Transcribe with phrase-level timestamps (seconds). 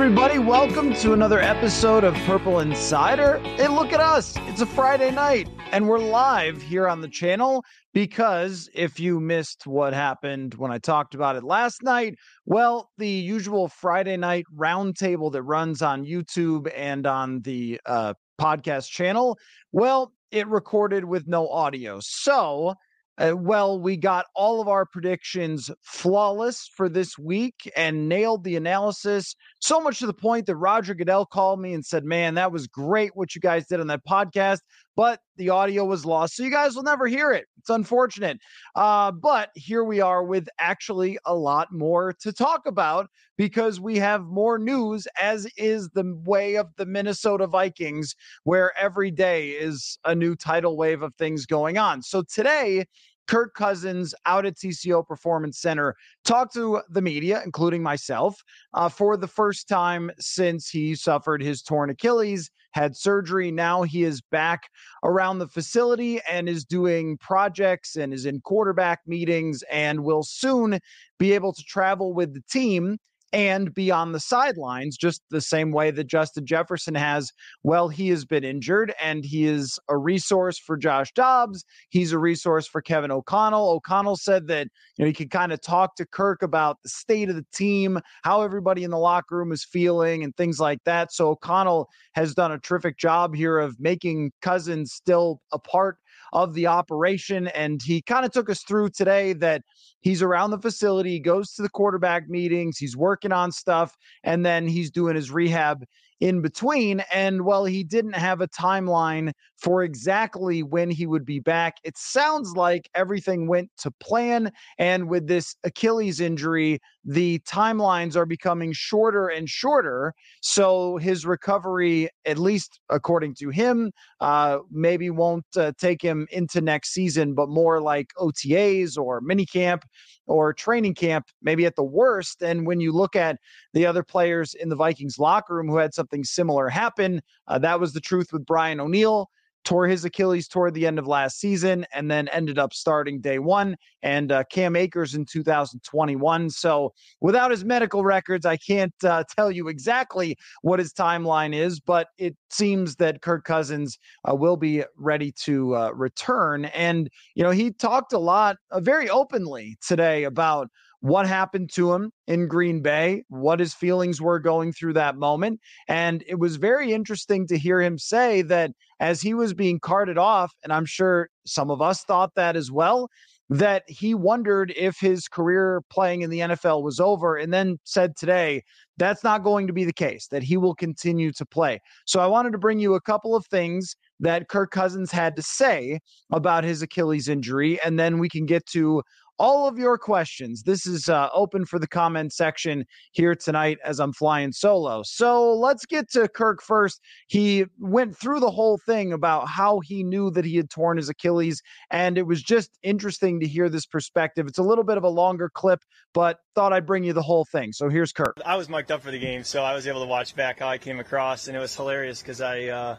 [0.00, 0.38] Everybody.
[0.38, 3.38] Welcome to another episode of Purple Insider.
[3.56, 4.36] Hey, look at us.
[4.42, 9.66] It's a Friday night, and we're live here on the channel because if you missed
[9.66, 12.14] what happened when I talked about it last night,
[12.46, 18.90] well, the usual Friday night roundtable that runs on YouTube and on the uh, podcast
[18.90, 19.36] channel,
[19.72, 21.98] well, it recorded with no audio.
[22.00, 22.74] So,
[23.18, 28.56] uh, well, we got all of our predictions flawless for this week and nailed the
[28.56, 32.52] analysis so much to the point that Roger Goodell called me and said, Man, that
[32.52, 34.60] was great what you guys did on that podcast
[34.98, 36.34] but the audio was lost.
[36.34, 37.46] So you guys will never hear it.
[37.56, 38.40] It's unfortunate.
[38.74, 43.98] Uh, but here we are with actually a lot more to talk about because we
[43.98, 50.00] have more news, as is the way of the Minnesota Vikings, where every day is
[50.04, 52.02] a new tidal wave of things going on.
[52.02, 52.84] So today,
[53.28, 55.94] Kirk Cousins out at TCO Performance Center
[56.24, 58.42] talked to the media, including myself,
[58.74, 63.50] uh, for the first time since he suffered his torn Achilles, had surgery.
[63.50, 64.70] Now he is back
[65.04, 70.80] around the facility and is doing projects and is in quarterback meetings and will soon
[71.18, 72.98] be able to travel with the team
[73.32, 77.30] and be on the sidelines, just the same way that Justin Jefferson has.
[77.62, 81.64] Well, he has been injured and he is a resource for Josh Dobbs.
[81.90, 83.70] He's a resource for Kevin O'Connell.
[83.70, 87.28] O'Connell said that you know he could kind of talk to Kirk about the state
[87.28, 91.12] of the team, how everybody in the locker room is feeling, and things like that.
[91.12, 95.98] So O'Connell has done a terrific job here of making Cousins still a part
[96.32, 97.48] of the operation.
[97.48, 99.62] And he kind of took us through today that
[100.00, 104.44] he's around the facility, he goes to the quarterback meetings, he's working on stuff, and
[104.44, 105.84] then he's doing his rehab
[106.20, 107.02] in between.
[107.12, 111.98] And while he didn't have a timeline for exactly when he would be back, it
[111.98, 114.52] sounds like everything went to plan.
[114.78, 120.14] And with this Achilles injury, the timelines are becoming shorter and shorter.
[120.42, 126.60] So his recovery, at least according to him, uh, maybe won't uh, take him into
[126.60, 129.82] next season, but more like OTAs or minicamp
[130.28, 132.42] or training camp, maybe at the worst.
[132.42, 133.38] And when you look at
[133.72, 137.80] the other players in the Vikings locker room who had something similar happen, uh, that
[137.80, 139.28] was the truth with Brian O'Neill
[139.68, 143.38] tore his Achilles toward the end of last season and then ended up starting day
[143.38, 146.48] one and uh, Cam Akers in 2021.
[146.48, 151.80] So without his medical records, I can't uh, tell you exactly what his timeline is,
[151.80, 156.64] but it seems that Kirk Cousins uh, will be ready to uh, return.
[156.66, 160.70] And, you know, he talked a lot, uh, very openly today about
[161.00, 165.60] what happened to him in Green Bay, what his feelings were going through that moment.
[165.86, 170.18] And it was very interesting to hear him say that as he was being carted
[170.18, 173.08] off, and I'm sure some of us thought that as well,
[173.50, 178.14] that he wondered if his career playing in the NFL was over, and then said
[178.16, 178.62] today
[178.98, 181.80] that's not going to be the case, that he will continue to play.
[182.06, 185.42] So I wanted to bring you a couple of things that Kirk Cousins had to
[185.42, 189.02] say about his Achilles injury, and then we can get to
[189.38, 190.62] all of your questions.
[190.62, 195.02] This is uh, open for the comment section here tonight as I'm flying solo.
[195.04, 197.00] So let's get to Kirk first.
[197.28, 201.08] He went through the whole thing about how he knew that he had torn his
[201.08, 204.46] Achilles, and it was just interesting to hear this perspective.
[204.46, 205.80] It's a little bit of a longer clip,
[206.12, 207.72] but thought I'd bring you the whole thing.
[207.72, 208.38] So here's Kirk.
[208.44, 210.68] I was mic'd up for the game, so I was able to watch back how
[210.68, 212.64] I came across, and it was hilarious because I.
[212.66, 212.96] Uh,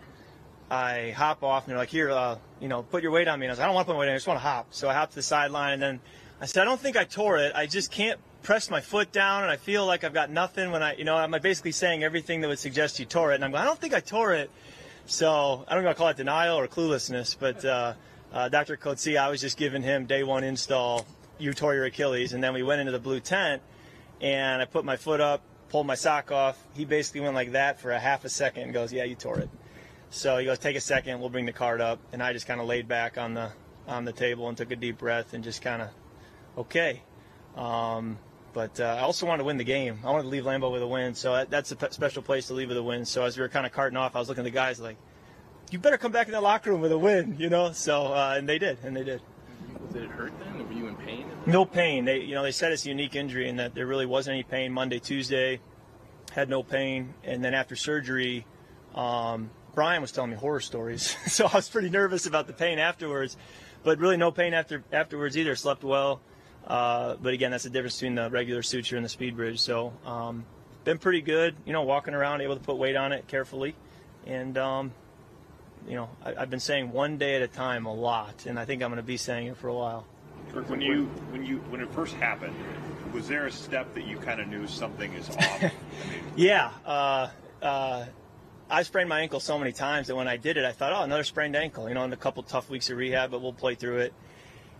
[0.71, 3.47] I hop off and they're like, here, uh, you know, put your weight on me.
[3.47, 4.13] And I was like, I don't want to put my weight on.
[4.13, 4.67] I just want to hop.
[4.69, 5.99] So I hop to the sideline and then
[6.41, 7.53] I said, I don't think I tore it.
[7.53, 10.81] I just can't press my foot down and I feel like I've got nothing when
[10.81, 13.35] I, you know, I'm basically saying everything that would suggest you tore it.
[13.35, 14.49] And I'm going, I don't think I tore it.
[15.05, 17.93] So I don't know I call it denial or cluelessness, but uh,
[18.31, 18.77] uh, Dr.
[18.77, 21.05] Coetzee, I was just giving him day one install,
[21.37, 22.31] you tore your Achilles.
[22.31, 23.61] And then we went into the blue tent
[24.21, 26.57] and I put my foot up, pulled my sock off.
[26.73, 29.39] He basically went like that for a half a second and goes, yeah, you tore
[29.39, 29.49] it.
[30.09, 31.99] So he goes, take a second, we'll bring the card up.
[32.13, 33.51] And I just kind of laid back on the
[33.89, 35.89] on the table and took a deep breath and just kind of,
[36.57, 37.01] okay.
[37.55, 38.17] Um,
[38.53, 39.99] but uh, I also wanted to win the game.
[40.03, 42.47] I wanted to leave Lambeau with a win, so that, that's a p- special place
[42.47, 43.05] to leave with a win.
[43.05, 44.97] So as we were kind of carting off, I was looking at the guys like,
[45.71, 47.71] "You better come back in the locker room with a win," you know.
[47.71, 49.21] So uh, and they did, and they did.
[49.93, 50.67] Did it hurt then?
[50.67, 51.25] Were you in pain?
[51.45, 52.05] No pain.
[52.05, 54.43] They, you know, they said it's a unique injury and that there really wasn't any
[54.43, 55.59] pain Monday, Tuesday.
[56.31, 58.45] Had no pain, and then after surgery,
[58.93, 62.77] um, Brian was telling me horror stories, so I was pretty nervous about the pain
[62.77, 63.35] afterwards.
[63.81, 65.55] But really, no pain after afterwards either.
[65.55, 66.21] Slept well.
[66.69, 69.59] Uh, but again, that's the difference between the regular suture and the speed bridge.
[69.59, 70.45] So, um,
[70.83, 71.55] been pretty good.
[71.65, 73.75] You know, walking around, able to put weight on it carefully,
[74.25, 74.91] and um,
[75.87, 78.65] you know, I, have been saying one day at a time a lot, and I
[78.65, 80.05] think I'm going to be saying it for a while.
[80.53, 82.55] Kirk, when you when you when it first happened,
[83.13, 85.37] was there a step that you kind of knew something is off?
[85.39, 85.71] I mean,
[86.35, 86.71] yeah.
[86.85, 87.29] Uh,
[87.61, 88.05] uh,
[88.69, 91.01] I sprained my ankle so many times that when I did it, I thought, oh,
[91.01, 91.87] another sprained ankle.
[91.87, 94.13] You know, in a couple tough weeks of rehab, but we'll play through it.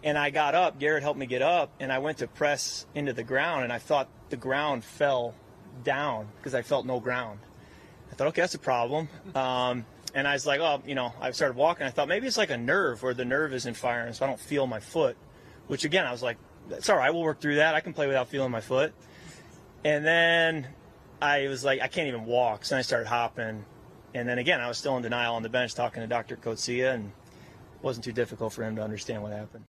[0.04, 0.80] And I got up.
[0.80, 3.80] Garrett helped me get up, and I went to press into the ground, and I
[3.80, 5.36] thought the ground fell
[5.84, 7.40] down because I felt no ground.
[8.12, 9.10] I thought, okay, that's a problem.
[9.36, 11.86] Um, and I was like, oh, you know, I started walking.
[11.86, 14.40] I thought maybe it's like a nerve where the nerve isn't firing, so I don't
[14.40, 15.18] feel my foot.
[15.68, 16.38] Which again, I was like,
[16.68, 17.14] that's all right.
[17.14, 17.76] We'll work through that.
[17.76, 18.94] I can play without feeling my foot.
[19.84, 20.68] And then
[21.22, 22.66] I was like, I can't even walk.
[22.66, 23.66] So I started hopping.
[24.14, 26.36] And then again, I was still in denial on the bench talking to Dr.
[26.36, 29.69] Coetzee, and it wasn't too difficult for him to understand what happened.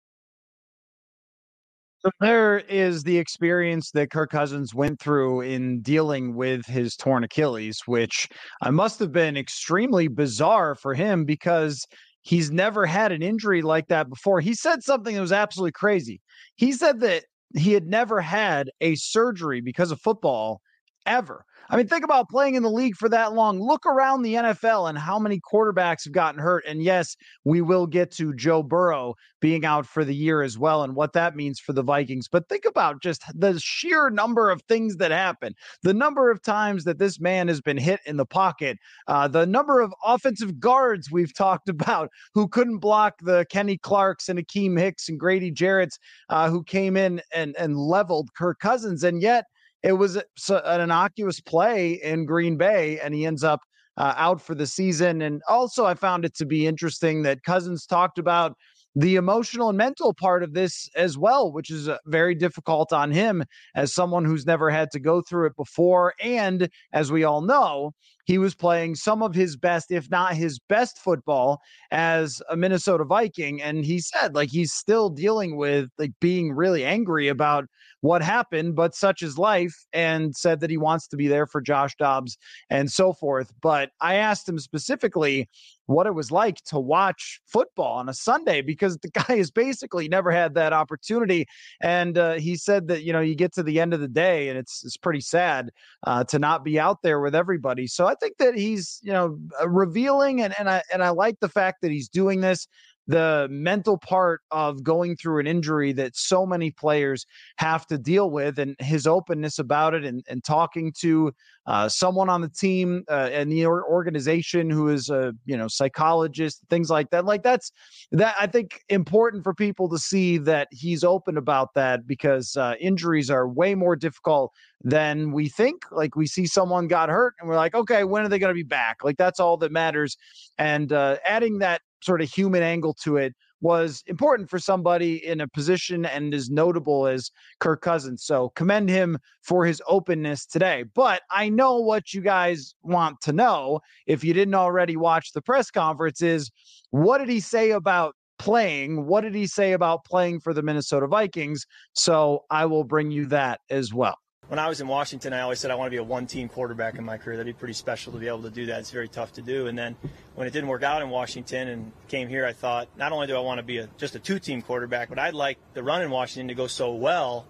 [2.04, 7.22] So there is the experience that Kirk Cousins went through in dealing with his torn
[7.22, 8.28] Achilles, which
[8.60, 11.86] I must have been extremely bizarre for him because
[12.22, 14.40] he's never had an injury like that before.
[14.40, 16.20] He said something that was absolutely crazy.
[16.56, 20.60] He said that he had never had a surgery because of football
[21.06, 21.44] ever.
[21.70, 23.58] I mean, think about playing in the league for that long.
[23.58, 26.64] Look around the NFL and how many quarterbacks have gotten hurt.
[26.66, 30.82] And yes, we will get to Joe Burrow being out for the year as well
[30.82, 32.28] and what that means for the Vikings.
[32.28, 36.84] But think about just the sheer number of things that happen, the number of times
[36.84, 38.78] that this man has been hit in the pocket,
[39.08, 44.28] uh, the number of offensive guards we've talked about who couldn't block the Kenny Clarks
[44.28, 49.04] and Akiem Hicks and Grady Jarrett's uh, who came in and, and leveled Kirk Cousins.
[49.04, 49.46] And yet,
[49.82, 53.60] it was an innocuous play in Green Bay, and he ends up
[53.96, 55.22] uh, out for the season.
[55.22, 58.56] And also, I found it to be interesting that Cousins talked about
[58.94, 63.10] the emotional and mental part of this as well, which is uh, very difficult on
[63.10, 63.42] him
[63.74, 66.14] as someone who's never had to go through it before.
[66.22, 67.92] And as we all know,
[68.24, 71.60] he was playing some of his best, if not his best football
[71.90, 73.60] as a Minnesota Viking.
[73.60, 77.66] And he said, like, he's still dealing with like being really angry about
[78.00, 81.60] what happened, but such is life, and said that he wants to be there for
[81.60, 82.36] Josh Dobbs
[82.68, 83.52] and so forth.
[83.62, 85.48] But I asked him specifically
[85.86, 90.08] what it was like to watch football on a Sunday because the guy has basically
[90.08, 91.46] never had that opportunity.
[91.80, 94.48] And uh, he said that, you know, you get to the end of the day
[94.48, 95.70] and it's, it's pretty sad
[96.04, 97.86] uh, to not be out there with everybody.
[97.86, 101.40] So I think that he's, you know, uh, revealing and, and I, and I like
[101.40, 102.68] the fact that he's doing this
[103.12, 107.26] the mental part of going through an injury that so many players
[107.58, 111.30] have to deal with and his openness about it and, and talking to
[111.66, 116.62] uh, someone on the team uh, and the organization who is a you know psychologist
[116.70, 117.26] things like that.
[117.26, 117.70] Like that's
[118.12, 122.74] that i think important for people to see that he's open about that because uh,
[122.80, 124.52] injuries are way more difficult
[124.82, 125.84] than we think.
[125.90, 128.54] Like we see someone got hurt and we're like okay when are they going to
[128.54, 129.04] be back?
[129.04, 130.16] Like that's all that matters.
[130.56, 135.40] And uh, adding that sort of human angle to it was important for somebody in
[135.40, 137.30] a position and as notable as
[137.60, 138.24] Kirk Cousins.
[138.24, 140.84] So commend him for his openness today.
[140.94, 145.42] But I know what you guys want to know if you didn't already watch the
[145.42, 146.50] press conference is
[146.90, 149.06] what did he say about playing?
[149.06, 151.64] What did he say about playing for the Minnesota Vikings?
[151.92, 154.18] So I will bring you that as well
[154.52, 156.96] when I was in Washington, I always said I want to be a one-team quarterback
[156.96, 157.38] in my career.
[157.38, 158.80] That'd be pretty special to be able to do that.
[158.80, 159.66] It's very tough to do.
[159.66, 159.96] And then
[160.34, 163.34] when it didn't work out in Washington and came here, I thought not only do
[163.34, 166.10] I want to be a, just a two-team quarterback, but I'd like the run in
[166.10, 167.46] Washington to go so well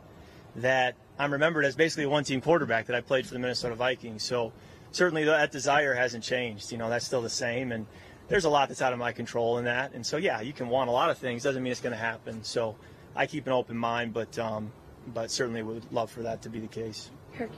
[0.54, 4.22] that I'm remembered as basically a one-team quarterback that I played for the Minnesota Vikings.
[4.22, 4.52] So
[4.92, 6.70] certainly that desire hasn't changed.
[6.70, 7.72] You know, that's still the same.
[7.72, 7.84] And
[8.28, 9.92] there's a lot that's out of my control in that.
[9.92, 11.42] And so yeah, you can want a lot of things.
[11.42, 12.44] Doesn't mean it's going to happen.
[12.44, 12.76] So
[13.16, 14.70] I keep an open mind, but um,
[15.08, 17.10] but certainly would love for that to be the case.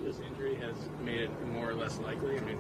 [0.03, 2.37] This injury has made it more or less likely.
[2.39, 2.59] I mean,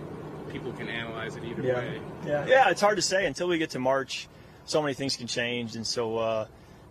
[0.50, 1.78] people can analyze it either Yeah.
[1.78, 2.00] way.
[2.26, 4.28] Yeah, yeah, it's hard to say until we get to March.
[4.66, 6.46] So many things can change, and so uh,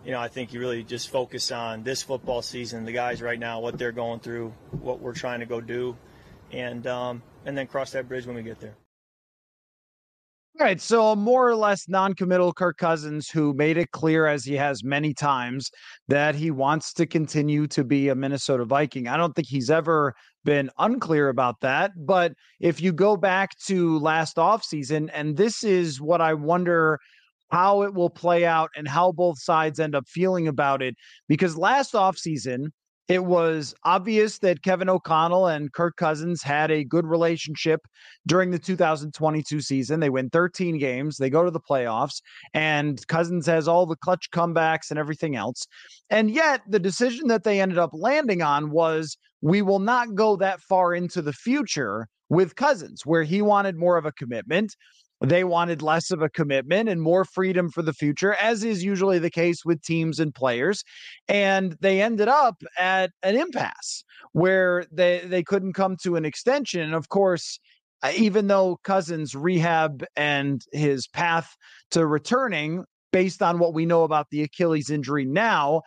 [0.06, 3.40] you know, I think you really just focus on this football season, the guys right
[3.40, 5.96] now, what they're going through, what we're trying to go do,
[6.52, 8.76] and um, and then cross that bridge when we get there.
[10.60, 14.54] Right, so a more or less non-committal Kirk Cousins, who made it clear, as he
[14.54, 15.72] has many times,
[16.08, 19.08] that he wants to continue to be a Minnesota Viking.
[19.08, 20.14] I don't think he's ever
[20.46, 21.92] been unclear about that.
[21.98, 27.00] But if you go back to last offseason, and this is what I wonder
[27.50, 30.96] how it will play out and how both sides end up feeling about it,
[31.28, 32.68] because last offseason,
[33.08, 37.82] it was obvious that Kevin O'Connell and Kirk Cousins had a good relationship
[38.26, 40.00] during the 2022 season.
[40.00, 42.22] They win 13 games, they go to the playoffs,
[42.54, 45.68] and Cousins has all the clutch comebacks and everything else.
[46.10, 50.38] And yet, the decision that they ended up landing on was we will not go
[50.38, 54.76] that far into the future with Cousins, where he wanted more of a commitment.
[55.24, 59.20] They wanted less of a commitment and more freedom for the future, as is usually
[59.20, 60.84] the case with teams and players.
[61.30, 64.04] And they ended up at an impasse
[64.34, 66.82] where they, they couldn't come to an extension.
[66.82, 67.58] And of course,
[68.02, 71.56] uh, even though Cousins' rehab and his path
[71.92, 75.84] to returning, based on what we know about the Achilles injury now,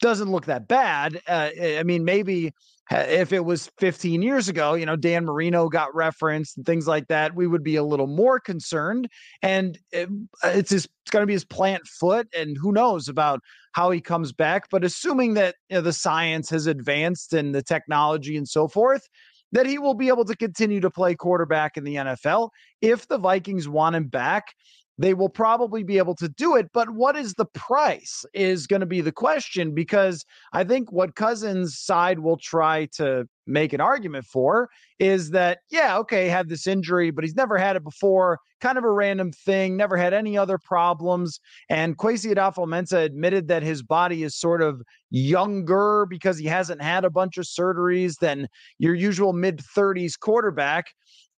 [0.00, 1.20] doesn't look that bad.
[1.28, 2.52] Uh, I mean, maybe
[2.90, 7.06] if it was 15 years ago, you know, Dan Marino got referenced and things like
[7.08, 9.08] that, we would be a little more concerned.
[9.42, 10.08] And it,
[10.44, 13.40] it's his, it's going to be his plant foot, and who knows about
[13.72, 14.68] how he comes back.
[14.70, 19.08] But assuming that you know, the science has advanced and the technology and so forth,
[19.52, 22.50] that he will be able to continue to play quarterback in the NFL.
[22.80, 24.54] If the Vikings want him back,
[24.98, 26.70] they will probably be able to do it.
[26.74, 31.14] But what is the price is going to be the question because I think what
[31.14, 34.68] Cousins' side will try to make an argument for
[34.98, 38.38] is that, yeah, okay, had this injury, but he's never had it before.
[38.60, 41.40] Kind of a random thing, never had any other problems.
[41.70, 47.06] And Kwesi Adofo-Mensah admitted that his body is sort of younger because he hasn't had
[47.06, 50.88] a bunch of surgeries than your usual mid 30s quarterback.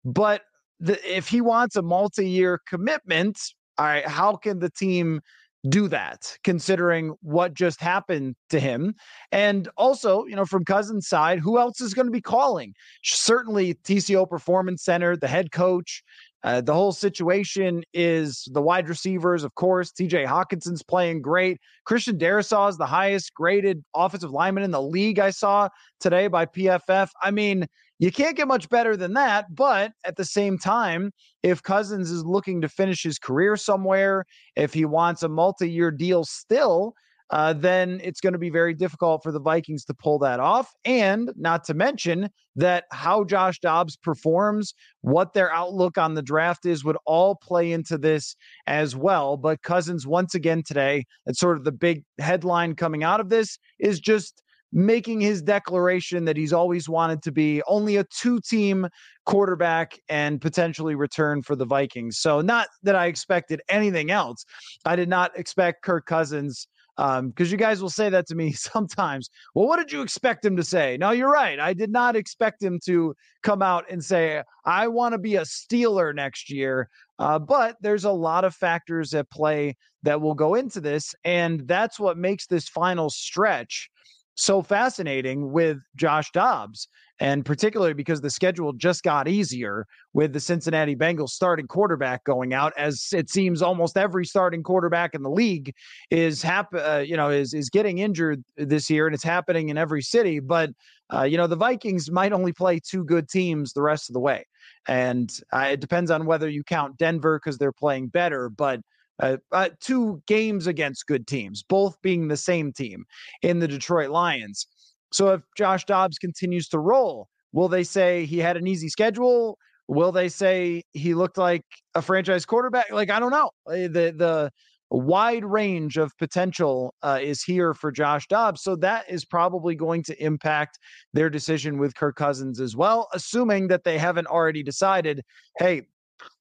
[0.04, 0.42] But
[0.82, 3.38] the, if he wants a multi-year commitment,
[3.78, 5.20] all right, how can the team
[5.68, 8.94] do that considering what just happened to him?
[9.30, 12.74] And also, you know, from Cousins' side, who else is going to be calling?
[13.04, 16.02] Certainly TCO Performance Center, the head coach.
[16.44, 19.92] Uh, the whole situation is the wide receivers, of course.
[19.92, 21.58] TJ Hockenson's playing great.
[21.84, 25.68] Christian Darrisaw is the highest graded offensive lineman in the league, I saw
[26.00, 27.10] today by PFF.
[27.22, 27.66] I mean,
[28.00, 29.54] you can't get much better than that.
[29.54, 31.12] But at the same time,
[31.44, 34.24] if Cousins is looking to finish his career somewhere,
[34.56, 36.94] if he wants a multi year deal still,
[37.32, 40.70] uh, then it's going to be very difficult for the Vikings to pull that off.
[40.84, 46.66] And not to mention that how Josh Dobbs performs, what their outlook on the draft
[46.66, 48.36] is, would all play into this
[48.66, 49.38] as well.
[49.38, 53.58] But Cousins, once again today, it's sort of the big headline coming out of this
[53.80, 54.42] is just
[54.74, 58.88] making his declaration that he's always wanted to be only a two team
[59.24, 62.18] quarterback and potentially return for the Vikings.
[62.18, 64.44] So, not that I expected anything else.
[64.84, 66.66] I did not expect Kirk Cousins
[66.98, 70.44] um because you guys will say that to me sometimes well what did you expect
[70.44, 70.96] him to say?
[70.98, 75.12] No you're right i did not expect him to come out and say i want
[75.12, 79.76] to be a steeler next year uh, but there's a lot of factors at play
[80.02, 83.90] that will go into this and that's what makes this final stretch
[84.34, 86.88] so fascinating with Josh Dobbs,
[87.22, 92.52] and particularly because the schedule just got easier with the Cincinnati Bengals starting quarterback going
[92.52, 95.72] out, as it seems almost every starting quarterback in the league
[96.10, 99.78] is hap- uh, you know is is getting injured this year, and it's happening in
[99.78, 100.40] every city.
[100.40, 100.70] But
[101.14, 104.20] uh, you know the Vikings might only play two good teams the rest of the
[104.20, 104.44] way,
[104.88, 108.80] and uh, it depends on whether you count Denver because they're playing better, but
[109.20, 113.04] uh, uh, two games against good teams, both being the same team
[113.42, 114.66] in the Detroit Lions.
[115.12, 119.58] So if Josh Dobbs continues to roll, will they say he had an easy schedule?
[119.88, 121.64] Will they say he looked like
[121.94, 122.90] a franchise quarterback?
[122.90, 123.50] Like I don't know.
[123.66, 124.50] Uh, The the
[124.90, 130.02] wide range of potential uh, is here for Josh Dobbs, so that is probably going
[130.04, 130.78] to impact
[131.14, 135.22] their decision with Kirk Cousins as well, assuming that they haven't already decided,
[135.58, 135.86] hey,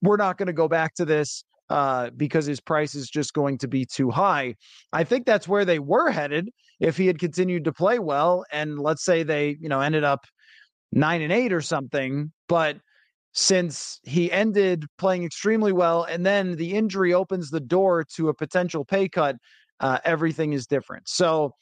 [0.02, 3.56] we're not going to go back to this uh, because his price is just going
[3.56, 4.54] to be too high.
[4.92, 6.50] I think that's where they were headed
[6.80, 8.44] if he had continued to play well.
[8.52, 10.26] And let's say they, you know, ended up
[10.92, 12.30] nine and eight or something.
[12.46, 12.76] But
[13.32, 18.34] since he ended playing extremely well and then the injury opens the door to a
[18.34, 19.36] potential pay cut,
[19.80, 21.08] uh, everything is different.
[21.08, 21.52] So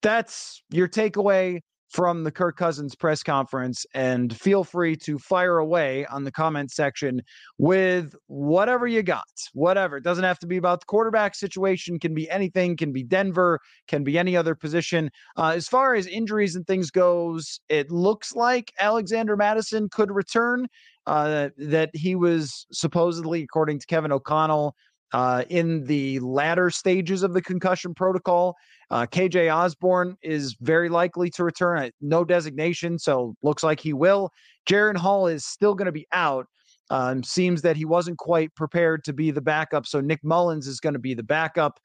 [0.00, 1.58] that's your takeaway
[1.88, 3.86] from the Kirk Cousins press conference.
[3.94, 7.22] And feel free to fire away on the comment section
[7.58, 9.24] with whatever you got.
[9.52, 9.96] Whatever.
[9.96, 13.60] It doesn't have to be about the quarterback situation, can be anything, can be Denver,
[13.88, 15.10] can be any other position.
[15.36, 20.66] Uh, as far as injuries and things goes, it looks like Alexander Mattison could return.
[21.06, 24.74] Uh, that he was supposedly, according to Kevin O'Connell,
[25.12, 28.56] uh, in the latter stages of the concussion protocol.
[28.90, 31.90] Uh, KJ Osborn is very likely to return.
[32.00, 34.30] No designation, so looks like he will.
[34.68, 36.46] Jaren Hall is still going to be out.
[36.88, 40.78] Um, seems that he wasn't quite prepared to be the backup, so Nick Mullens is
[40.78, 41.80] going to be the backup.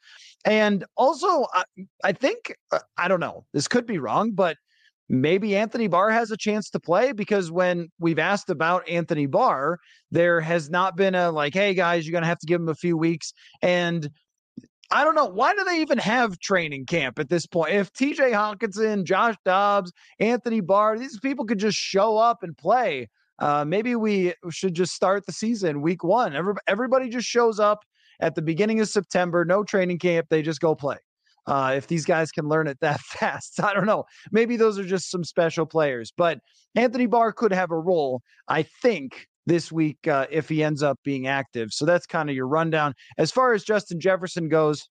[0.45, 1.63] And also, I,
[2.03, 3.45] I think uh, I don't know.
[3.51, 4.57] This could be wrong, but
[5.11, 9.77] maybe Anthony Barr has a chance to play because when we've asked about Anthony Barr,
[10.09, 12.69] there has not been a like, hey guys, you're going to have to give him
[12.69, 13.33] a few weeks.
[13.61, 14.09] And
[14.89, 15.25] I don't know.
[15.25, 17.73] Why do they even have training camp at this point?
[17.73, 23.09] If TJ Hockenson, Josh Dobbs, Anthony Barr, these people could just show up and play.
[23.37, 26.35] Uh, maybe we should just start the season week one.
[26.35, 27.83] Every, everybody just shows up
[28.21, 30.27] at the beginning of September, no training camp.
[30.29, 30.97] They just go play
[31.47, 33.61] uh, if these guys can learn it that fast.
[33.63, 34.05] I don't know.
[34.31, 36.39] Maybe those are just some special players, but
[36.75, 40.99] Anthony Barr could have a role, I think, this week uh, if he ends up
[41.03, 41.69] being active.
[41.71, 42.93] So that's kind of your rundown.
[43.17, 44.87] As far as Justin Jefferson goes,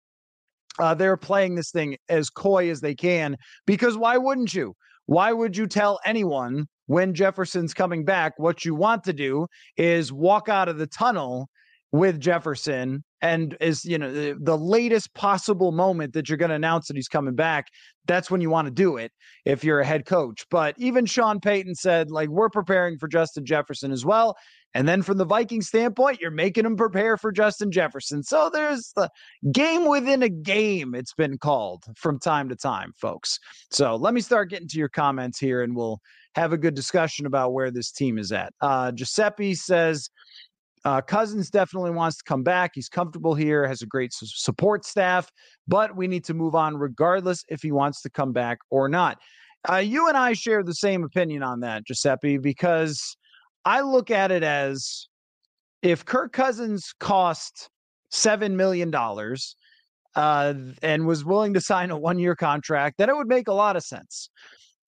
[0.78, 4.74] uh, they're playing this thing as coy as they can because why wouldn't you?
[5.06, 8.34] Why would you tell anyone when Jefferson's coming back?
[8.36, 11.48] What you want to do is walk out of the tunnel
[11.92, 16.54] with Jefferson and is you know the, the latest possible moment that you're going to
[16.54, 17.66] announce that he's coming back
[18.06, 19.12] that's when you want to do it
[19.44, 20.44] if you're a head coach.
[20.50, 24.36] But even Sean Payton said like we're preparing for Justin Jefferson as well
[24.72, 28.22] and then from the Viking standpoint you're making them prepare for Justin Jefferson.
[28.22, 29.10] So there's the
[29.52, 33.38] game within a game it's been called from time to time folks.
[33.70, 36.00] So let me start getting to your comments here and we'll
[36.36, 38.52] have a good discussion about where this team is at.
[38.60, 40.08] Uh Giuseppe says
[40.84, 42.72] uh, Cousins definitely wants to come back.
[42.74, 45.30] He's comfortable here, has a great su- support staff,
[45.68, 49.18] but we need to move on regardless if he wants to come back or not.
[49.70, 53.16] Uh, you and I share the same opinion on that, Giuseppe, because
[53.64, 55.08] I look at it as
[55.82, 57.68] if Kirk Cousins cost
[58.12, 58.92] $7 million
[60.14, 63.52] uh, and was willing to sign a one year contract, then it would make a
[63.52, 64.30] lot of sense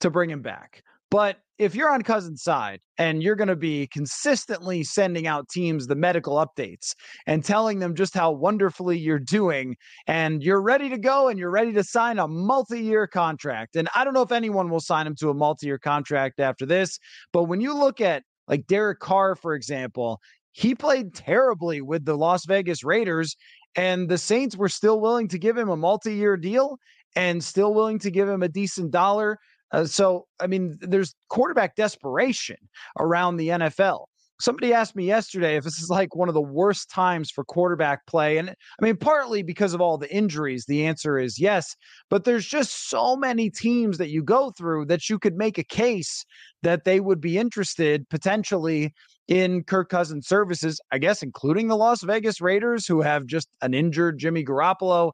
[0.00, 0.82] to bring him back.
[1.10, 5.86] But if you're on Cousins' side and you're going to be consistently sending out teams
[5.86, 6.94] the medical updates
[7.26, 9.76] and telling them just how wonderfully you're doing,
[10.08, 13.76] and you're ready to go and you're ready to sign a multi year contract.
[13.76, 16.66] And I don't know if anyone will sign him to a multi year contract after
[16.66, 16.98] this,
[17.32, 20.20] but when you look at like Derek Carr, for example,
[20.50, 23.36] he played terribly with the Las Vegas Raiders,
[23.76, 26.76] and the Saints were still willing to give him a multi year deal
[27.14, 29.38] and still willing to give him a decent dollar
[29.72, 32.56] uh, so, I mean, there's quarterback desperation
[32.98, 34.04] around the NFL.
[34.40, 38.04] Somebody asked me yesterday if this is like one of the worst times for quarterback
[38.06, 38.38] play.
[38.38, 41.76] And I mean, partly because of all the injuries, the answer is yes.
[42.10, 45.64] But there's just so many teams that you go through that you could make a
[45.64, 46.24] case
[46.62, 48.92] that they would be interested potentially
[49.28, 53.74] in Kirk Cousins' services, I guess, including the Las Vegas Raiders, who have just an
[53.74, 55.12] injured Jimmy Garoppolo.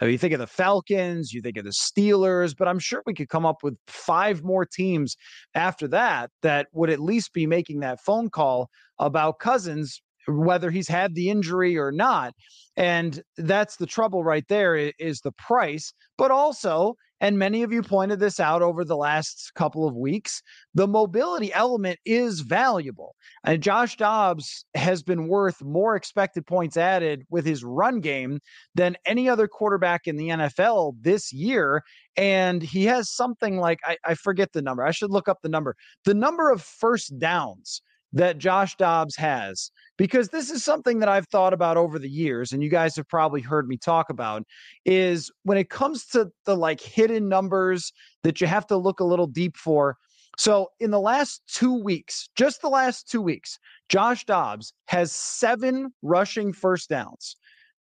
[0.00, 3.02] I mean, you think of the Falcons, you think of the Steelers, but I'm sure
[3.04, 5.16] we could come up with five more teams
[5.54, 10.88] after that that would at least be making that phone call about Cousins, whether he's
[10.88, 12.32] had the injury or not.
[12.76, 17.82] And that's the trouble right there is the price, but also and many of you
[17.82, 20.42] pointed this out over the last couple of weeks,
[20.74, 23.16] the mobility element is valuable.
[23.44, 28.38] And Josh Dobbs has been worth more expected points added with his run game
[28.74, 31.82] than any other quarterback in the NFL this year.
[32.16, 34.84] And he has something like, I, I forget the number.
[34.84, 35.74] I should look up the number.
[36.04, 37.82] The number of first downs
[38.18, 42.50] that Josh Dobbs has because this is something that I've thought about over the years
[42.50, 44.42] and you guys have probably heard me talk about
[44.84, 47.92] is when it comes to the like hidden numbers
[48.24, 49.96] that you have to look a little deep for.
[50.36, 53.56] So in the last 2 weeks, just the last 2 weeks,
[53.88, 57.36] Josh Dobbs has 7 rushing first downs.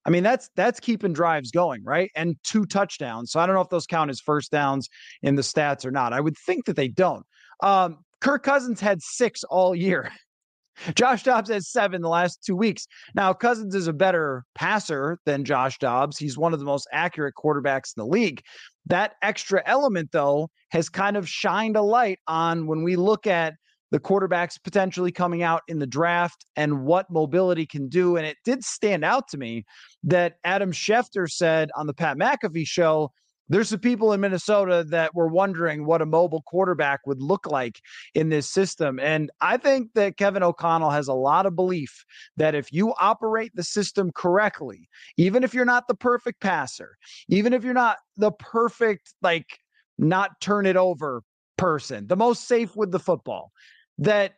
[0.07, 2.11] I mean that's that's keeping drives going, right?
[2.17, 3.33] And two touchdowns.
[3.33, 4.89] So I don't know if those count as first downs
[5.23, 6.15] in the stats or not.
[6.15, 7.27] I would think that they don't.
[7.63, 10.11] Um, Kirk Cousins had six all year.
[10.95, 12.87] Josh Dobbs has seven the last two weeks.
[13.15, 16.19] Now, Cousins is a better passer than Josh Dobbs.
[16.19, 18.41] He's one of the most accurate quarterbacks in the league.
[18.87, 23.55] That extra element, though, has kind of shined a light on when we look at
[23.91, 28.17] the quarterbacks potentially coming out in the draft and what mobility can do.
[28.17, 29.65] And it did stand out to me
[30.05, 33.11] that Adam Schefter said on the Pat McAfee show
[33.53, 37.81] there's some people in Minnesota that were wondering what a mobile quarterback would look like
[38.15, 38.99] in this system.
[38.99, 42.05] And I think that Kevin O'Connell has a lot of belief
[42.39, 44.89] that if you operate the system correctly,
[45.19, 46.97] even if you're not the perfect passer,
[47.29, 49.59] even if you're not the perfect, like,
[49.99, 51.23] not turn it over
[51.59, 53.53] person, the most safe with the football,
[53.99, 54.33] that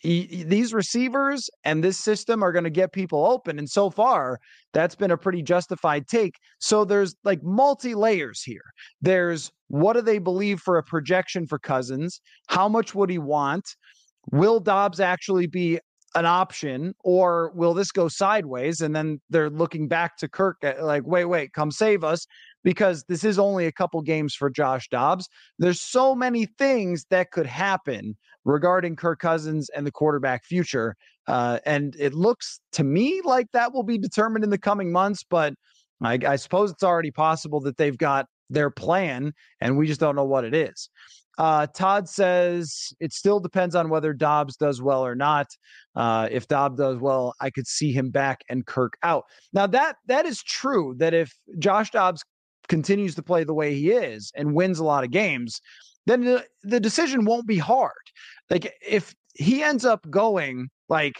[0.00, 3.58] he, these receivers and this system are going to get people open.
[3.58, 4.40] And so far,
[4.72, 6.34] that's been a pretty justified take.
[6.58, 8.64] So there's like multi layers here.
[9.02, 12.20] There's what do they believe for a projection for Cousins?
[12.48, 13.64] How much would he want?
[14.32, 15.78] Will Dobbs actually be
[16.14, 18.80] an option or will this go sideways?
[18.80, 22.26] And then they're looking back to Kirk at, like, wait, wait, come save us
[22.62, 25.28] because this is only a couple games for Josh Dobbs.
[25.58, 30.96] There's so many things that could happen regarding Kirk Cousins and the quarterback future.
[31.26, 35.24] Uh, and it looks to me like that will be determined in the coming months,
[35.28, 35.54] but
[36.02, 40.16] I, I suppose it's already possible that they've got their plan and we just don't
[40.16, 40.88] know what it is.
[41.38, 45.46] Uh, Todd says it still depends on whether Dobbs does well or not.
[45.94, 49.24] Uh, if Dobbs does well, I could see him back and Kirk out.
[49.52, 50.94] Now that that is true.
[50.98, 52.22] That if Josh Dobbs
[52.70, 55.60] continues to play the way he is and wins a lot of games,
[56.06, 57.92] then the, the decision won't be hard.
[58.48, 61.16] Like if he ends up going like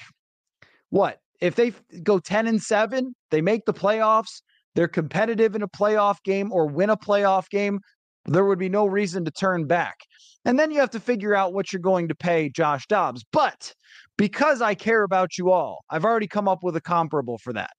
[0.89, 1.19] what?
[1.41, 4.43] If they go 10 and 7, they make the playoffs,
[4.75, 7.81] they're competitive in a playoff game or win a playoff game,
[8.27, 9.97] there would be no reason to turn back.
[10.45, 13.25] And then you have to figure out what you're going to pay Josh Dobbs.
[13.33, 13.75] But
[14.17, 17.73] because I care about you all, I've already come up with a comparable for that,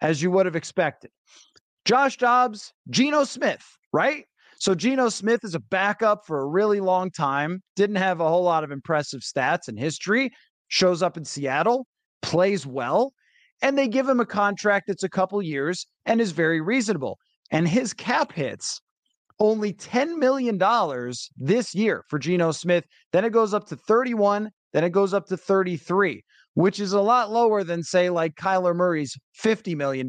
[0.00, 1.10] as you would have expected.
[1.90, 4.22] Josh Dobbs, Geno Smith, right?
[4.60, 8.44] So Geno Smith is a backup for a really long time, didn't have a whole
[8.44, 10.30] lot of impressive stats and history,
[10.68, 11.88] shows up in Seattle,
[12.22, 13.12] plays well,
[13.60, 17.18] and they give him a contract that's a couple years and is very reasonable.
[17.50, 18.80] And his cap hits
[19.40, 20.60] only $10 million
[21.38, 22.84] this year for Geno Smith.
[23.12, 26.22] Then it goes up to 31, then it goes up to 33
[26.60, 30.08] which is a lot lower than, say, like Kyler Murray's $50 million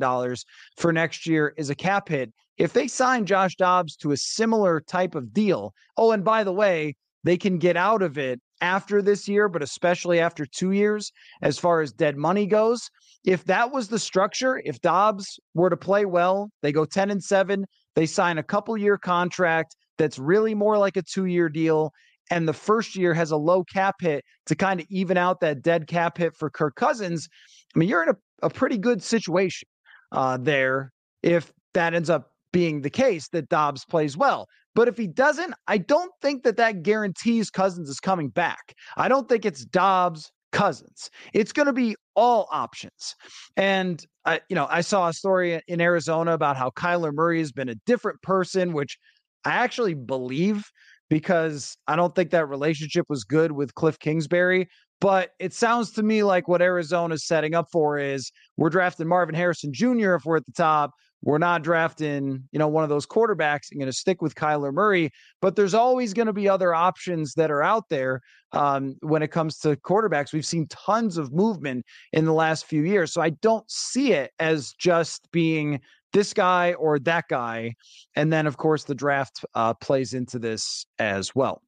[0.78, 2.32] for next year is a cap hit.
[2.58, 6.52] If they sign Josh Dobbs to a similar type of deal, oh, and by the
[6.54, 11.12] way, they can get out of it after this year, but especially after two years,
[11.42, 12.90] as far as dead money goes.
[13.24, 17.24] If that was the structure, if Dobbs were to play well, they go 10 and
[17.24, 21.94] 7, they sign a couple year contract that's really more like a two year deal
[22.30, 25.62] and the first year has a low cap hit to kind of even out that
[25.62, 27.28] dead cap hit for Kirk Cousins,
[27.76, 29.68] I mean, you're in a, a pretty good situation
[30.12, 30.92] uh, there
[31.24, 34.48] if that ends up being the case that Dobbs plays well.
[34.76, 38.74] But if he doesn't, I don't think that that guarantees Cousins is coming back.
[38.98, 41.10] I don't think it's Dobbs, Cousins.
[41.34, 43.16] It's going to be all options.
[43.58, 47.52] And I, you know, I saw a story in Arizona about how Kyler Murray has
[47.52, 48.98] been a different person, which
[49.46, 50.66] I actually believe
[51.12, 54.70] because I don't think that relationship was good with Cliff Kingsbury.
[55.02, 59.36] But it sounds to me like what Arizona's setting up for is we're drafting Marvin
[59.36, 60.14] Harrison Jr.
[60.14, 60.92] if we're at the top.
[61.22, 64.74] We're not drafting, you know, one of those quarterbacks and going to stick with Kyler
[64.74, 65.12] Murray.
[65.42, 68.22] But there's always going to be other options that are out there
[68.54, 70.32] um, when it comes to quarterbacks.
[70.32, 73.12] We've seen tons of movement in the last few years.
[73.12, 75.82] So I don't see it as just being
[76.14, 77.76] this guy or that guy.
[78.16, 81.62] And then, of course, the draft uh, plays into this as well.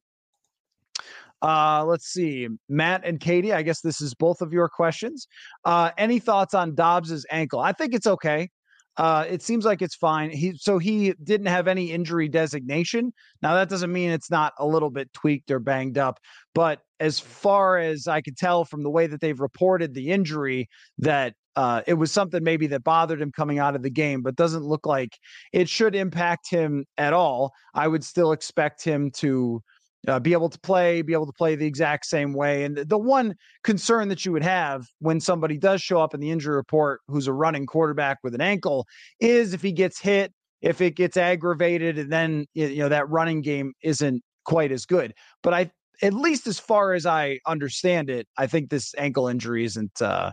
[1.42, 3.52] Uh, let's see, Matt and Katie.
[3.52, 5.28] I guess this is both of your questions.
[5.64, 7.60] Uh, any thoughts on Dobbs's ankle?
[7.60, 8.48] I think it's okay.
[8.96, 10.30] Uh, it seems like it's fine.
[10.30, 13.12] He so he didn't have any injury designation.
[13.42, 16.18] Now that doesn't mean it's not a little bit tweaked or banged up,
[16.54, 20.68] but as far as I could tell from the way that they've reported the injury,
[20.98, 24.36] that uh, it was something maybe that bothered him coming out of the game, but
[24.36, 25.18] doesn't look like
[25.52, 27.52] it should impact him at all.
[27.74, 29.62] I would still expect him to
[30.08, 32.64] uh, be able to play, be able to play the exact same way.
[32.64, 36.30] And the one concern that you would have when somebody does show up in the
[36.30, 38.86] injury report who's a running quarterback with an ankle
[39.20, 43.42] is if he gets hit, if it gets aggravated, and then you know that running
[43.42, 45.14] game isn't quite as good.
[45.42, 45.70] But I,
[46.02, 50.32] at least as far as I understand it, I think this ankle injury isn't uh,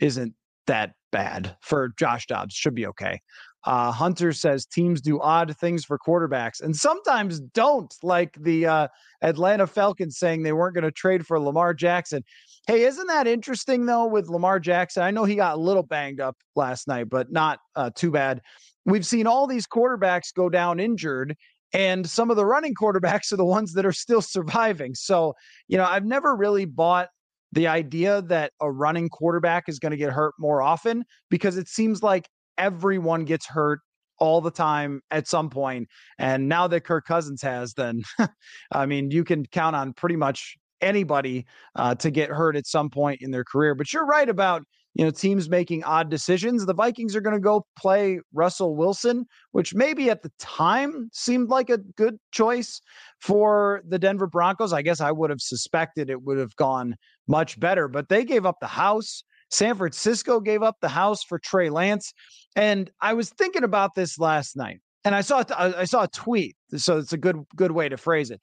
[0.00, 0.34] isn't
[0.66, 2.54] that bad for Josh Dobbs.
[2.54, 3.20] Should be okay.
[3.66, 8.88] Uh, Hunter says teams do odd things for quarterbacks and sometimes don't, like the uh,
[9.22, 12.22] Atlanta Falcons saying they weren't going to trade for Lamar Jackson.
[12.68, 15.02] Hey, isn't that interesting though with Lamar Jackson?
[15.02, 18.40] I know he got a little banged up last night, but not uh, too bad.
[18.84, 21.36] We've seen all these quarterbacks go down injured,
[21.72, 24.94] and some of the running quarterbacks are the ones that are still surviving.
[24.94, 25.34] So,
[25.66, 27.08] you know, I've never really bought
[27.56, 31.68] the idea that a running quarterback is going to get hurt more often because it
[31.68, 33.80] seems like everyone gets hurt
[34.18, 35.88] all the time at some point.
[36.18, 38.02] And now that Kirk Cousins has, then
[38.72, 42.90] I mean, you can count on pretty much anybody uh, to get hurt at some
[42.90, 43.74] point in their career.
[43.74, 44.62] But you're right about
[44.96, 46.64] you know teams making odd decisions.
[46.64, 51.50] The Vikings are going to go play Russell Wilson, which maybe at the time seemed
[51.50, 52.80] like a good choice
[53.20, 54.72] for the Denver Broncos.
[54.72, 56.96] I guess I would have suspected it would have gone
[57.28, 59.22] much better, but they gave up the house.
[59.50, 62.14] San Francisco gave up the house for Trey Lance,
[62.56, 66.56] and I was thinking about this last night, and I saw I saw a tweet,
[66.74, 68.40] so it's a good good way to phrase it.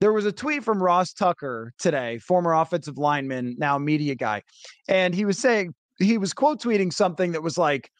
[0.00, 4.42] There was a tweet from Ross Tucker today, former offensive lineman, now media guy.
[4.86, 7.90] And he was saying, he was quote tweeting something that was like,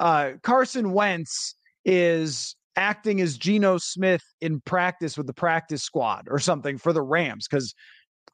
[0.00, 6.38] uh, Carson Wentz is acting as Geno Smith in practice with the practice squad or
[6.38, 7.74] something for the Rams because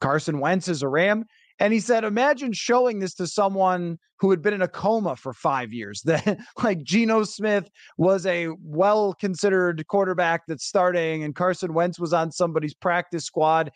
[0.01, 1.23] Carson Wentz is a Ram.
[1.59, 5.33] And he said, imagine showing this to someone who had been in a coma for
[5.33, 6.01] five years.
[6.05, 12.13] That like Geno Smith was a well considered quarterback that's starting, and Carson Wentz was
[12.13, 13.71] on somebody's practice squad.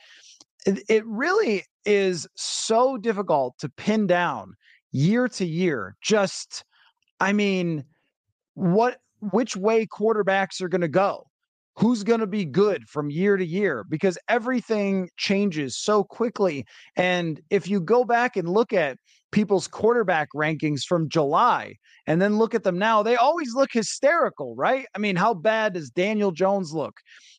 [0.65, 4.53] It, it really is so difficult to pin down
[4.97, 5.95] year to year.
[6.01, 6.63] Just,
[7.19, 7.85] I mean,
[8.55, 11.27] what which way quarterbacks are going to go
[11.77, 16.65] who's going to be good from year to year because everything changes so quickly.
[16.95, 18.97] And if you go back and look at
[19.31, 21.75] people's quarterback rankings from July
[22.07, 24.87] and then look at them now, they always look hysterical, right?
[24.95, 26.95] I mean, how bad does Daniel Jones look?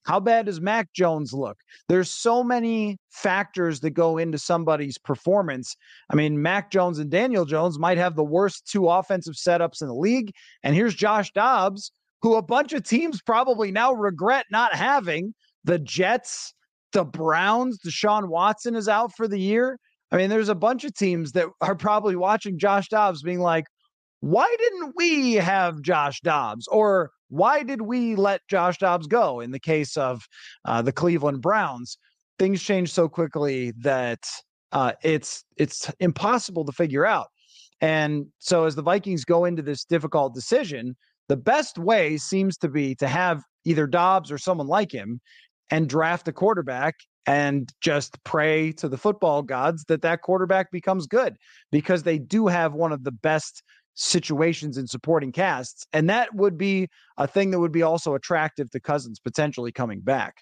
[0.06, 1.56] How bad does Mac Jones look?
[1.88, 5.74] There's so many factors that go into somebody's performance.
[6.10, 9.88] I mean, Mac Jones and Daniel Jones might have the worst two offensive setups in
[9.88, 10.30] the league.
[10.62, 11.90] And here's Josh Dobbs
[12.22, 15.34] who a bunch of teams probably now regret not having.
[15.64, 16.54] The Jets,
[16.92, 19.78] the Browns, Deshaun Watson is out for the year.
[20.10, 23.66] I mean, there's a bunch of teams that are probably watching Josh Dobbs being like,
[24.20, 26.66] why didn't we have Josh Dobbs?
[26.68, 30.22] Or why did we let Josh Dobbs go in the case of
[30.64, 31.98] uh, the Cleveland Browns?
[32.38, 34.20] Things change so quickly that
[34.72, 37.28] uh, it's it's impossible to figure out.
[37.80, 40.96] And so as the Vikings go into this difficult decision,
[41.28, 45.20] the best way seems to be to have either Dobbs or someone like him
[45.70, 51.06] and draft a quarterback and just pray to the football gods that that quarterback becomes
[51.06, 51.36] good
[51.70, 53.62] because they do have one of the best
[53.94, 58.70] situations in supporting casts and that would be a thing that would be also attractive
[58.70, 60.36] to Cousins potentially coming back.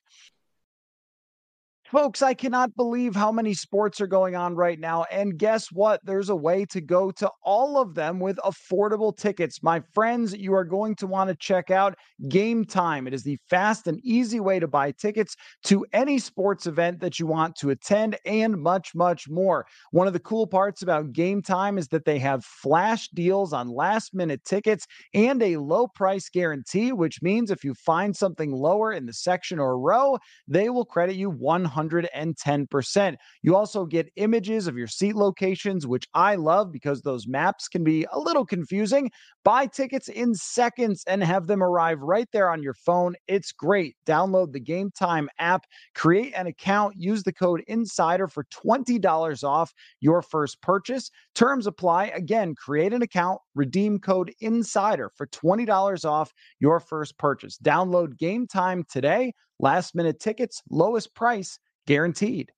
[1.92, 5.04] Folks, I cannot believe how many sports are going on right now.
[5.04, 6.00] And guess what?
[6.04, 9.62] There's a way to go to all of them with affordable tickets.
[9.62, 11.96] My friends, you are going to want to check out
[12.28, 13.06] Game Time.
[13.06, 17.20] It is the fast and easy way to buy tickets to any sports event that
[17.20, 19.64] you want to attend and much, much more.
[19.92, 23.68] One of the cool parts about Game Time is that they have flash deals on
[23.68, 28.92] last minute tickets and a low price guarantee, which means if you find something lower
[28.92, 30.18] in the section or row,
[30.48, 33.16] they will credit you 100 110%.
[33.42, 37.84] You also get images of your seat locations, which I love because those maps can
[37.84, 39.10] be a little confusing.
[39.44, 43.14] Buy tickets in seconds and have them arrive right there on your phone.
[43.28, 43.96] It's great.
[44.06, 49.72] Download the Game Time app, create an account, use the code INSIDER for $20 off
[50.00, 51.10] your first purchase.
[51.34, 52.06] Terms apply.
[52.06, 57.58] Again, create an account, redeem code INSIDER for $20 off your first purchase.
[57.58, 59.32] Download Game Time today.
[59.58, 62.50] Last minute tickets, lowest price guaranteed.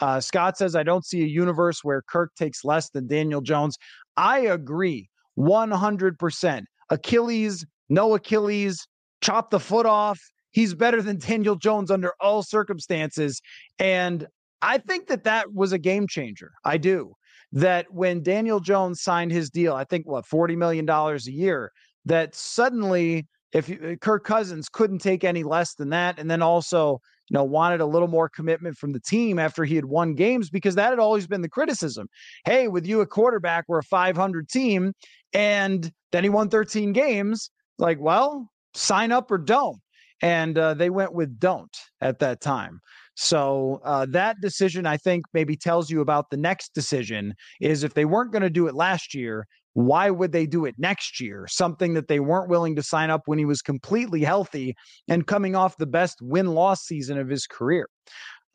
[0.00, 3.76] Uh, Scott says, I don't see a universe where Kirk takes less than Daniel Jones.
[4.16, 6.62] I agree 100%.
[6.90, 8.86] Achilles, no Achilles,
[9.20, 10.20] chop the foot off.
[10.50, 13.40] He's better than Daniel Jones under all circumstances.
[13.78, 14.26] And
[14.62, 16.52] I think that that was a game changer.
[16.64, 17.14] I do.
[17.52, 21.72] That when Daniel Jones signed his deal, I think what, $40 million a year,
[22.04, 26.42] that suddenly if you, uh, Kirk Cousins couldn't take any less than that, and then
[26.42, 30.14] also you know wanted a little more commitment from the team after he had won
[30.14, 32.08] games because that had always been the criticism.
[32.44, 34.92] Hey, with you a quarterback, we're a 500 team,
[35.32, 37.50] and then he won 13 games.
[37.78, 39.78] Like, well, sign up or don't.
[40.20, 42.80] And uh, they went with don't at that time.
[43.14, 47.34] So uh, that decision, I think, maybe tells you about the next decision.
[47.60, 49.46] Is if they weren't going to do it last year,
[49.78, 51.46] why would they do it next year?
[51.48, 54.74] Something that they weren't willing to sign up when he was completely healthy
[55.06, 57.88] and coming off the best win loss season of his career.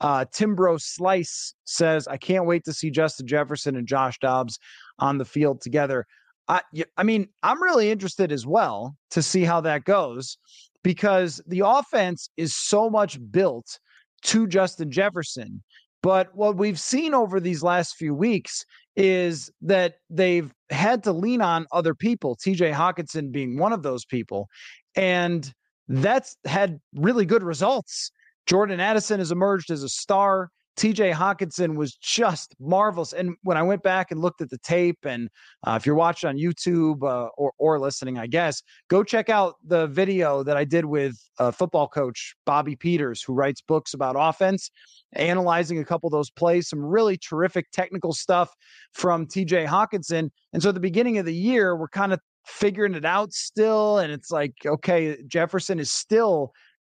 [0.02, 4.60] Uh, Timbro Slice says, I can't wait to see Justin Jefferson and Josh Dobbs
[5.00, 6.06] on the field together.
[6.50, 6.60] I,
[6.98, 10.38] I mean, I'm really interested as well to see how that goes
[10.84, 13.80] because the offense is so much built
[14.24, 15.64] to Justin Jefferson
[16.04, 21.42] But what we've seen over these last few weeks is that they've had to lean
[21.42, 24.48] on other people, TJ Hockenson being one of those people.
[24.96, 25.52] And
[25.88, 28.12] that's had really good results.
[28.46, 30.50] Jordan Addison has emerged as a star.
[30.78, 33.14] TJ Hockenson was just marvelous.
[33.14, 35.30] And when I went back and looked at the tape, and
[35.66, 39.56] uh, if you're watching on YouTube uh, or, or listening, I guess, go check out
[39.64, 44.16] the video that I did with uh, football coach Bobby Peters, who writes books about
[44.18, 44.72] offense,
[45.14, 48.54] analyzing a couple of those plays, some really terrific technical stuff
[48.94, 50.30] from TJ Hockenson.
[50.54, 54.00] And so at the beginning of the year, we're kind of figuring it out still.
[54.00, 56.52] And it's like, okay, Jefferson is still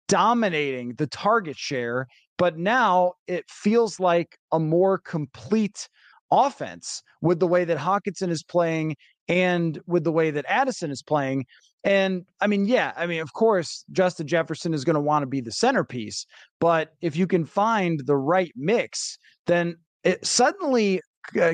[0.08, 2.06] dominating the target share
[2.40, 5.86] but now it feels like a more complete
[6.30, 8.96] offense with the way that Hockenson is playing
[9.28, 11.44] and with the way that Addison is playing.
[11.84, 15.26] And I mean, yeah, I mean, of course, Justin Jefferson is going to want to
[15.26, 16.24] be the centerpiece.
[16.60, 21.02] But if you can find the right mix, then it suddenly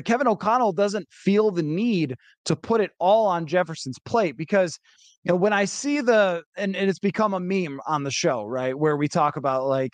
[0.05, 4.79] Kevin O'Connell doesn't feel the need to put it all on Jefferson's plate because
[5.25, 8.45] you know when I see the and, and it's become a meme on the show,
[8.45, 9.91] right, where we talk about like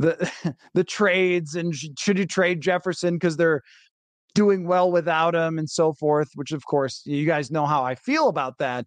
[0.00, 3.62] the the trades and should you trade Jefferson because they're
[4.34, 7.94] doing well without him and so forth, which of course you guys know how I
[7.94, 8.86] feel about that.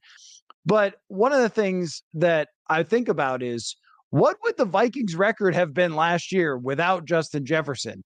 [0.65, 3.75] But one of the things that I think about is
[4.09, 8.03] what would the Vikings record have been last year without Justin Jefferson?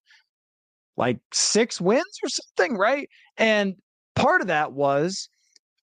[0.96, 3.08] Like six wins or something, right?
[3.36, 3.74] And
[4.16, 5.28] part of that was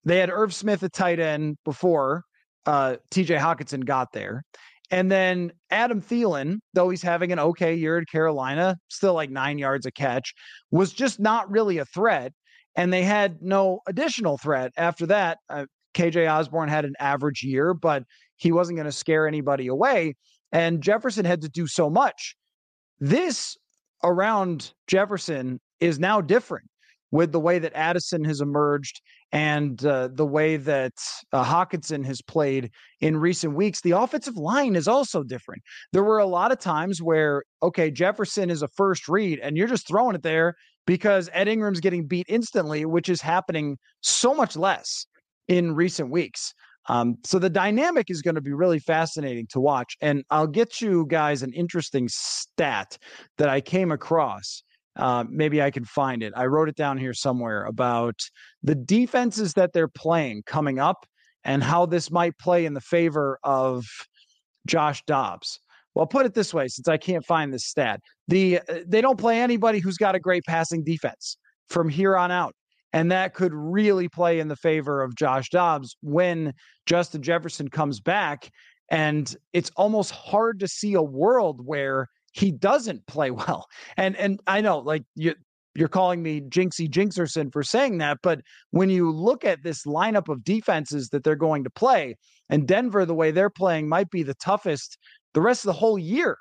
[0.04, 2.24] they had Irv Smith at tight end before
[2.66, 4.44] uh, TJ Hockenson got there.
[4.91, 9.58] And then Adam Thielen, though he's having an okay year at Carolina, still like nine
[9.58, 10.34] yards a catch,
[10.71, 12.34] was just not really a threat.
[12.76, 15.39] And they had no additional threat after that.
[15.50, 18.04] Uh, KJ Osborn had an average year, but
[18.36, 20.15] he wasn't going to scare anybody away.
[20.52, 22.36] And Jefferson had to do so much.
[23.00, 23.58] This
[24.04, 26.69] around Jefferson is now different
[27.12, 29.02] with the way that Addison has emerged
[29.36, 30.93] and uh, the way that
[31.34, 32.71] uh, Hockenson has played
[33.02, 35.62] in recent weeks, the offensive line is also different.
[35.91, 39.67] There were a lot of times where, okay, Jefferson is a first read, and you're
[39.67, 40.56] just throwing it there
[40.88, 45.06] because Ed Ingram's getting beat instantly, which is happening so much less
[45.50, 46.54] in recent weeks.
[46.88, 49.98] Um, so the dynamic is going to be really fascinating to watch.
[50.00, 52.98] And I'll get you guys an interesting stat
[53.38, 54.63] that I came across
[54.96, 56.34] uh, maybe I can find it.
[56.36, 58.20] I wrote it down here somewhere about
[58.64, 61.06] the defenses that they're playing coming up
[61.44, 63.86] and how this might play in the favor of
[64.66, 65.60] Josh Dobbs.
[65.94, 69.20] Well, put it this way, since I can't find this stat, the uh, they don't
[69.20, 71.38] play anybody who's got a great passing defense
[71.70, 72.54] from here on out.
[72.92, 76.54] And that could really play in the favor of Josh Dobbs when
[76.86, 78.50] Justin Jefferson comes back.
[78.90, 83.67] And it's almost hard to see a world where he doesn't play well.
[83.98, 85.34] And and I know like you
[85.74, 88.39] you're calling me Jinxie Jinxerson for saying that, but
[88.71, 92.15] when you look at this lineup of defenses that they're going to play,
[92.50, 94.98] and Denver, the way they're playing, might be the toughest
[95.34, 96.38] the rest of the whole year.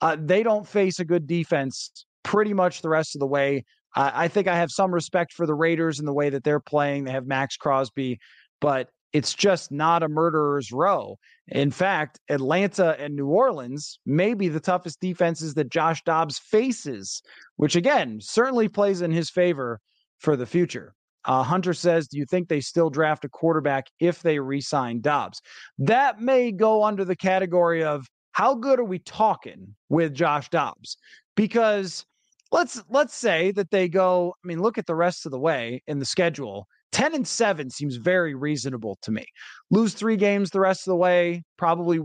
[0.00, 3.64] Uh, they don't face a good defense pretty much the rest of the way.
[3.94, 7.04] I think I have some respect for the Raiders and the way that they're playing.
[7.04, 8.20] They have Maxx Crosby,
[8.60, 11.18] but it's just not a murderer's row.
[11.50, 17.22] In fact, Atlanta and New Orleans may be the toughest defenses that Josh Dobbs faces,
[17.56, 19.80] which again certainly plays in his favor
[20.18, 20.94] for the future.
[21.24, 25.00] Uh, Hunter says, Do you think they still draft a quarterback if they re sign
[25.00, 25.40] Dobbs?
[25.78, 30.96] That may go under the category of how good are we talking with Josh Dobbs?
[31.34, 32.04] Because
[32.52, 35.82] let's let's say that they go, I mean, look at the rest of the way
[35.86, 39.26] in the schedule 10 and 7 seems very reasonable to me.
[39.70, 42.00] Lose three games the rest of the way, probably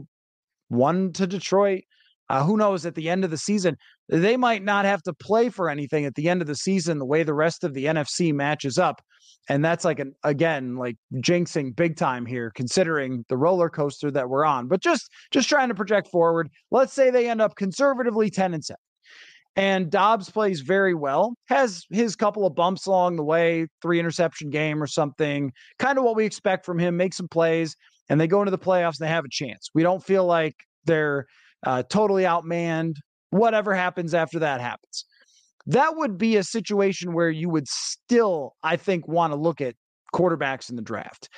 [0.69, 1.84] one to Detroit.
[2.30, 3.78] Uh, who knows at the end of the season?
[4.10, 7.06] They might not have to play for anything at the end of the season the
[7.06, 9.02] way the rest of the NFC matches up.
[9.50, 14.30] And that's like an again, like jinxing big time here, considering the roller coaster that
[14.30, 14.67] we're on.
[14.67, 16.50] But just just trying to project forward.
[16.72, 18.78] Let's say they end up conservatively 10 and 7.
[19.56, 24.49] And Dobbs plays very well, has his couple of bumps along the way, three interception
[24.49, 27.76] game or something, kind of what we expect from him, make some plays,
[28.10, 29.70] and they go into the playoffs and they have a chance.
[29.76, 31.26] We don't feel like they're
[31.66, 32.95] uh, totally outmanned.
[33.30, 35.06] Whatever happens after that happens.
[35.68, 39.76] That would be a situation where you would still, I think, want to look at
[40.14, 41.30] quarterbacks in the draft.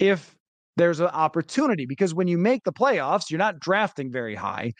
[0.00, 0.34] If
[0.76, 4.72] there's an opportunity because when you make the playoffs, you're not drafting very high.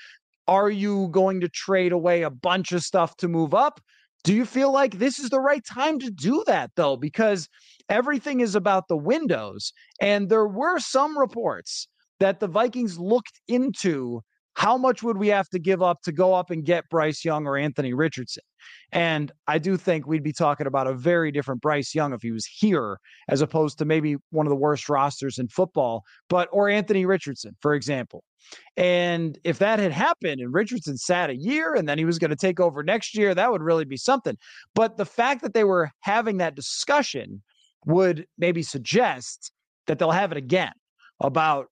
[0.49, 3.81] Are you going to trade away a bunch of stuff to move up?
[4.25, 6.97] Do you feel like this is the right time to do that, though?
[6.97, 7.49] Because
[7.89, 9.73] everything is about the windows.
[10.01, 11.87] And there were some reports
[12.19, 14.23] that the Vikings looked into
[14.59, 17.47] how much would we have to give up to go up and get Bryce Young
[17.47, 18.43] or Anthony Richardson?
[18.91, 22.33] And I do think we'd be talking about a very different Bryce Young if he
[22.33, 22.99] was here,
[23.29, 27.55] as opposed to maybe one of the worst rosters in football, but or Anthony Richardson,
[27.61, 28.25] for example.
[28.77, 32.31] And if that had happened and Richardson sat a year and then he was going
[32.31, 34.37] to take over next year, that would really be something.
[34.75, 37.45] But the fact that they were having that discussion
[37.87, 39.53] would maybe suggest
[39.87, 40.73] that they'll have it again
[41.21, 41.67] about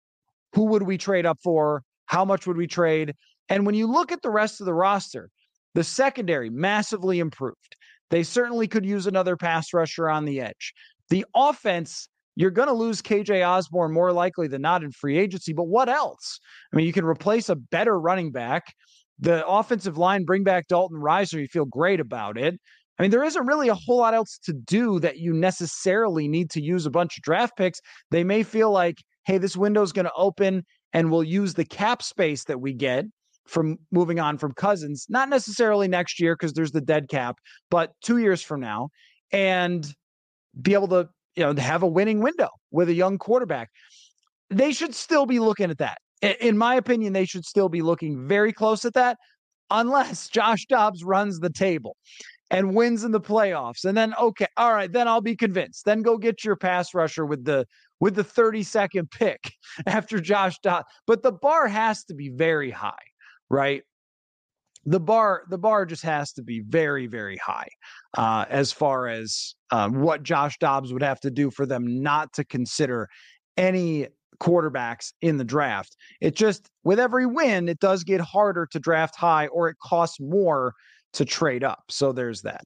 [0.55, 1.83] who would we trade up for?
[2.07, 3.15] How much would we trade?
[3.49, 5.31] And when you look at the rest of the roster,
[5.75, 7.77] the secondary massively improved.
[8.11, 10.73] They certainly could use another pass rusher on the edge.
[11.11, 15.53] The offense, you're going to lose KJ Osborn more likely than not in free agency,
[15.53, 16.39] but what else?
[16.73, 18.73] I mean, you can replace a better running back.
[19.19, 22.59] The offensive line, bring back Dalton Risner, you feel great about it.
[22.99, 26.51] I mean, there isn't really a whole lot else to do that you necessarily need
[26.51, 27.81] to use a bunch of draft picks.
[28.11, 30.65] They may feel like, hey, this window is going to open
[30.97, 33.05] and we'll use the cap space that we get
[33.45, 37.37] from moving on from Cousins, not necessarily next year because there's the dead cap,
[37.71, 38.89] but two years from now,
[39.31, 39.87] and
[40.63, 43.69] be able to you know have a winning window with a young quarterback.
[44.49, 45.99] They should still be looking at that.
[46.41, 49.19] In my opinion, they should still be looking very close at that,
[49.71, 51.95] unless Josh Dobbs runs the table
[52.51, 53.85] and wins in the playoffs.
[53.85, 55.85] And then, okay, all right, then I'll be convinced.
[55.85, 57.67] Then go get your pass rusher with the
[58.01, 59.53] with the 32nd pick
[59.87, 60.87] after Josh Dobbs.
[61.07, 62.95] But the bar has to be very high,
[63.51, 63.83] right?
[64.85, 67.69] The bar, the bar just has to be very, very high
[68.17, 72.33] uh, as far as um, what Josh Dobbs would have to do for them not
[72.35, 73.09] to consider
[73.57, 74.07] any
[74.39, 75.97] quarterbacks in the draft.
[76.21, 80.21] It just, with every win, it does get harder to draft high or it costs
[80.21, 80.75] more
[81.15, 81.85] to trade up.
[81.89, 82.63] So there's that.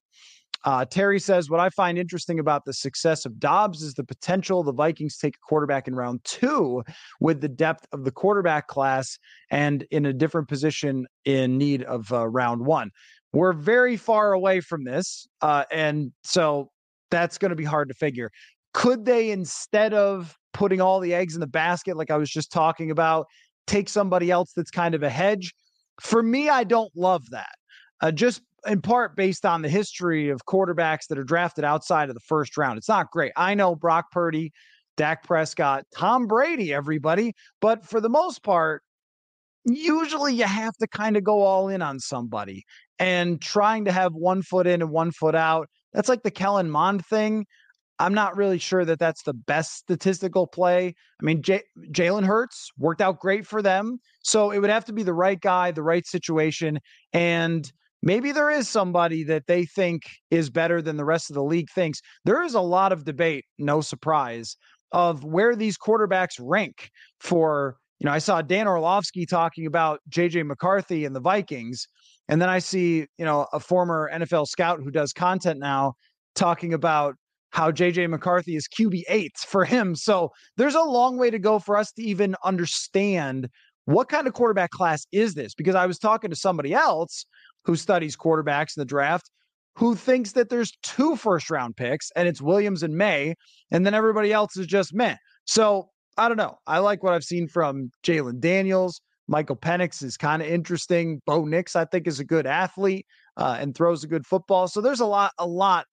[0.65, 4.63] Uh, Terry says, What I find interesting about the success of Dobbs is the potential
[4.63, 6.83] the Vikings take a quarterback in round two
[7.21, 9.19] with the depth of the quarterback class
[9.51, 12.91] and in a different position in need of uh, round one.
[13.33, 15.27] We're very far away from this.
[15.41, 16.71] Uh, and so
[17.11, 18.31] that's going to be hard to figure.
[18.75, 22.53] Could they, instead of putting all the eggs in the basket, like I was just
[22.53, 23.27] talking about,
[23.67, 25.55] take somebody else that's kind of a hedge?
[26.01, 27.55] For me, I don't love that.
[28.01, 32.15] Uh, just in part based on the history of quarterbacks that are drafted outside of
[32.15, 32.79] the first round.
[32.79, 33.33] It's not great.
[33.37, 34.53] I know Brock Purdy,
[34.97, 38.83] Dak Prescott, Tom Brady, everybody, but for the most part,
[39.65, 42.65] usually you have to kind of go all in on somebody
[42.99, 45.69] and trying to have one foot in and one foot out.
[45.93, 47.47] That's like the Kellen Mond thing.
[47.99, 50.95] I'm not really sure that that's the best statistical play.
[51.21, 53.99] I mean, J- Jalen Hurts worked out great for them.
[54.23, 56.79] So it would have to be the right guy, the right situation.
[57.13, 57.71] And
[58.03, 61.71] maybe there is somebody that they think is better than the rest of the league
[61.75, 62.01] thinks.
[62.25, 64.57] There is a lot of debate, no surprise,
[64.93, 66.91] of where these quarterbacks rank
[67.21, 67.77] for.
[67.99, 71.87] You know, I saw Dan Orlovsky talking about JJ McCarthy and the Vikings.
[72.31, 75.95] And then I see, you know, a former NFL scout who does content now
[76.35, 77.17] talking about
[77.51, 79.95] how JJ McCarthy is QB eight for him.
[79.95, 83.49] So there's a long way to go for us to even understand
[83.87, 85.55] what kind of quarterback class is this?
[85.55, 87.27] Because I was talking to somebody else
[87.65, 89.31] who studies quarterbacks in the draft,
[89.77, 93.35] who thinks that there's two first round picks and it's Williams and Maye,
[93.71, 95.17] and then everybody else is just meh.
[95.45, 96.59] So I don't know.
[96.67, 99.01] I like what I've seen from Jalon Daniels.
[99.29, 101.23] Michael Penix is kind of interesting.
[101.25, 103.07] Bo Nix, I think, is a good athlete
[103.37, 104.67] uh, and throws a good football.
[104.67, 105.87] So there's a lot, a lot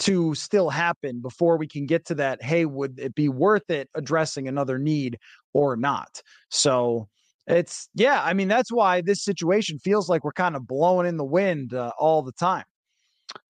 [0.00, 2.42] to still happen before we can get to that.
[2.42, 5.18] Hey, would it be worth it addressing another need
[5.54, 6.20] or not?
[6.50, 7.08] So
[7.46, 11.16] it's yeah, I mean that's why this situation feels like we're kind of blowing in
[11.16, 12.64] the wind uh, all the time.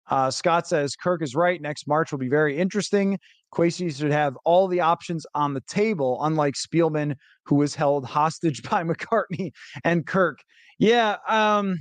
[0.09, 1.61] Uh, Scott says Kirk is right.
[1.61, 3.19] Next March will be very interesting.
[3.55, 8.63] Kwesi should have all the options on the table, unlike Spielman, who was held hostage
[8.71, 9.53] by McCartney
[9.85, 10.41] and Kirk.
[10.79, 11.79] Yeah, um,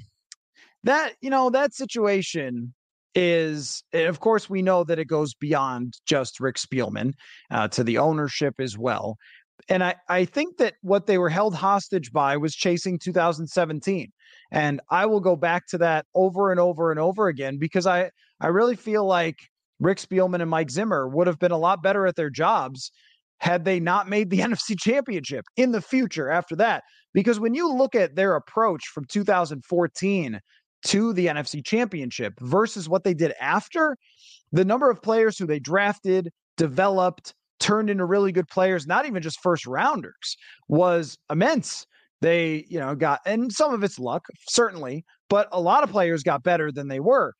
[0.83, 2.73] that you know that situation
[3.15, 7.13] is, of course, we know that it goes beyond just Rick Spielman
[7.51, 9.17] uh, to the ownership as well.
[9.69, 14.11] And I, I think that what they were held hostage by was chasing 2017.
[14.51, 18.09] And I will go back to that over and over and over again because I,
[18.41, 19.37] I really feel like
[19.79, 22.91] Rick Spielman and Mike Zimmer would have been a lot better at their jobs
[23.39, 26.83] had they not made the NFC championship in the future after that.
[27.13, 30.39] Because when you look at their approach from 2014
[30.85, 33.97] to the NFC championship versus what they did after,
[34.51, 39.21] the number of players who they drafted, developed, turned into really good players, not even
[39.21, 40.37] just first rounders,
[40.67, 41.85] was immense.
[42.21, 46.23] They, you know, got, and some of it's luck, certainly, but a lot of players
[46.23, 47.33] got better than they were.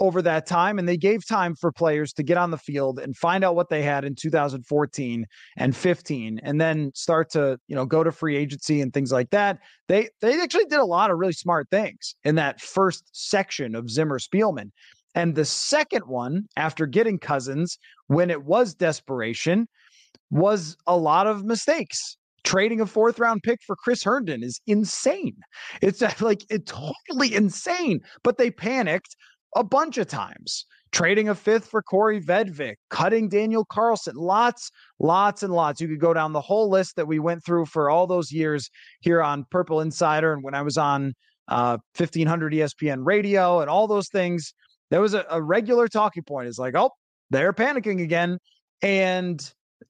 [0.00, 3.16] over that time and they gave time for players to get on the field and
[3.16, 5.26] find out what they had in 2014
[5.58, 9.28] and 15 and then start to you know go to free agency and things like
[9.30, 9.58] that
[9.88, 13.90] they they actually did a lot of really smart things in that first section of
[13.90, 14.70] Zimmer Spielman
[15.14, 19.66] and the second one after getting Cousins when it was desperation
[20.30, 25.36] was a lot of mistakes trading a fourth round pick for Chris Herndon is insane.
[25.82, 28.00] It's like it's totally insane.
[28.22, 29.16] But they panicked
[29.56, 30.66] a bunch of times.
[30.92, 35.80] Trading a fifth for Kaare Vedvik, cutting Daniel Carlson, lots, lots, and lots.
[35.80, 38.68] You could go down the whole list that we went through for all those years
[38.98, 41.14] here on Purple Insider and when I was on
[41.46, 44.52] uh, 1500 ESPN radio and all those things.
[44.90, 46.48] There was a, a regular talking point.
[46.48, 46.90] It's like, oh,
[47.30, 48.38] they're panicking again.
[48.82, 49.40] And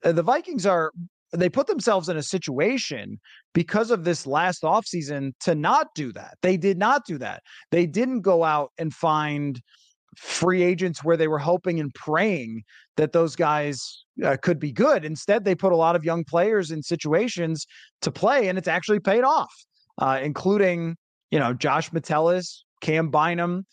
[0.05, 0.93] uh, the Vikings are
[1.33, 3.21] they put themselves in a situation
[3.55, 6.35] because of this last offseason to not do that.
[6.43, 7.43] They did not do that.
[7.71, 9.61] They didn't go out and find
[10.17, 12.65] free agents where they were hoping and praying
[12.97, 15.05] that those guys uh, could be good.
[15.05, 17.67] Instead, they put a lot of young players in situations
[18.03, 19.53] to play, and it's actually paid off,
[19.99, 20.97] uh, including,
[21.31, 23.65] you know, Josh Metellus, Cam Bynum,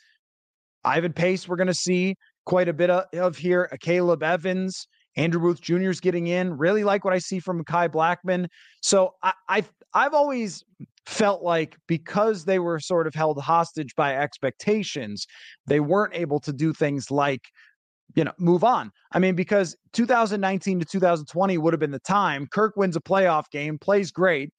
[0.87, 2.15] Ivan Pace, we're going to see
[2.45, 4.87] quite a bit of, here, Caleb Evans.
[5.17, 5.89] Andrew Booth Jr.
[5.89, 6.57] is getting in.
[6.57, 8.47] Really like what I see from Kai Blackman.
[8.81, 10.63] So I, I've I've always
[11.07, 15.25] felt like because they were sort of held hostage by expectations,
[15.65, 17.41] they weren't able to do things like
[18.15, 18.91] you know move on.
[19.11, 22.47] I mean, because 2019 to 2020 would have been the time.
[22.51, 24.51] Kirk wins a playoff game, plays great.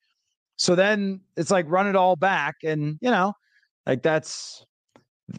[0.57, 3.33] So then it's like run it all back, and you know,
[3.87, 4.67] like that's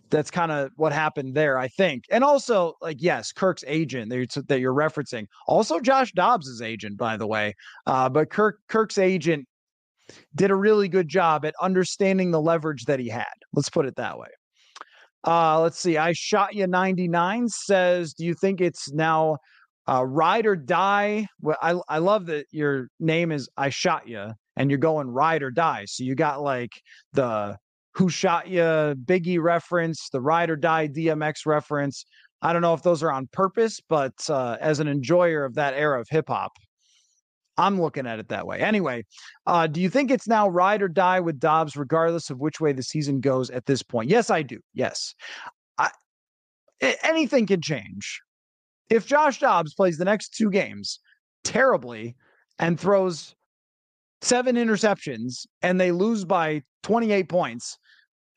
[0.10, 2.06] that's kind of what happened there, I think.
[2.12, 6.98] And also, like, yes, Kirk's agent that you're, that you're referencing, also Josh Dobbs's agent,
[6.98, 7.56] by the way.
[7.86, 9.48] Uh, but Kirk Kirk's agent
[10.36, 13.26] did a really good job at understanding the leverage that he had.
[13.54, 14.28] Let's put it that way.
[15.26, 15.98] Uh, let's see.
[15.98, 19.38] I shot you 99 says, Do you think it's now
[19.88, 21.28] uh, ride or die?
[21.42, 25.44] Well, I, I love that your name is I shot you and you're going ride
[25.44, 25.86] or die.
[25.86, 26.72] So you got like
[27.14, 27.58] the
[28.00, 32.06] who shot you Biggie reference, the ride or die DMX reference.
[32.42, 35.74] I don't know if those are on purpose, but uh, as an enjoyer of that
[35.74, 36.54] era of hip hop,
[37.58, 38.62] I'm looking at it that way.
[38.62, 39.04] Anyway,
[39.46, 42.72] uh, do you think it's now ride or die with Dobbs, regardless of which way
[42.72, 44.10] the season goes at this point?
[44.10, 44.60] Yes, I do.
[44.74, 45.14] Yes.
[45.78, 45.90] I,
[47.04, 48.22] anything can change.
[48.90, 51.02] If Josh Dobbs plays the next two games
[51.44, 52.16] terribly
[52.60, 53.36] and throws
[54.22, 57.78] seven interceptions and they lose by 28 points,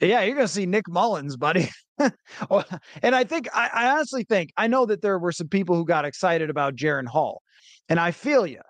[0.08, 1.68] yeah, you're going to see Nick Mullens, buddy.
[1.98, 5.84] and I think, I, I, honestly think, I know that there were some people who
[5.84, 7.42] got excited about Jaren Hall,
[7.88, 8.60] and I feel you.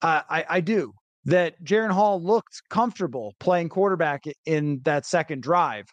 [0.00, 0.92] Uh, I, I do
[1.24, 1.62] that.
[1.62, 5.86] Jaren Hall looked comfortable playing quarterback in that second drive.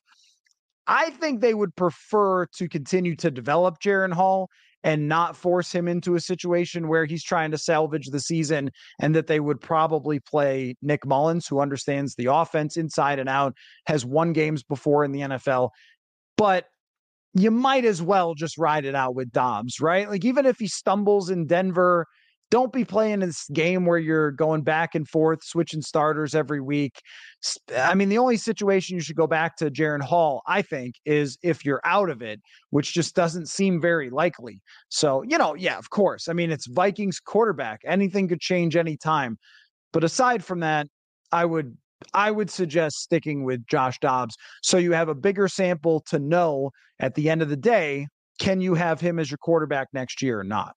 [0.88, 4.50] I think they would prefer to continue to develop Jaren Hall
[4.86, 8.70] and not force him into a situation where he's trying to salvage the season
[9.00, 13.56] and that they would probably play Nick Mullens, who understands the offense inside and out,
[13.88, 15.72] has won games before in the NFL.
[16.38, 16.68] But
[17.34, 20.08] you might as well just ride it out with Dobbs, right?
[20.08, 22.06] Like, even if he stumbles in Denver
[22.52, 27.02] don't be playing this game where you're going back and forth, switching starters every week.
[27.76, 31.38] I mean, the only situation you should go back to Jaren Hall, I think, is
[31.44, 32.40] if you're out of it,
[32.70, 34.62] which just doesn't seem very likely.
[34.90, 36.28] So, you know, yeah, of course.
[36.28, 37.82] I mean, it's Vikings quarterback.
[37.86, 39.38] Anything could change anytime.
[39.92, 40.88] But aside from that,
[41.32, 41.76] I would
[42.14, 46.72] I would suggest sticking with Josh Dobbs so you have a bigger sample to know
[47.00, 48.08] at the end of the day,
[48.40, 50.76] can you have him as your quarterback next year or not?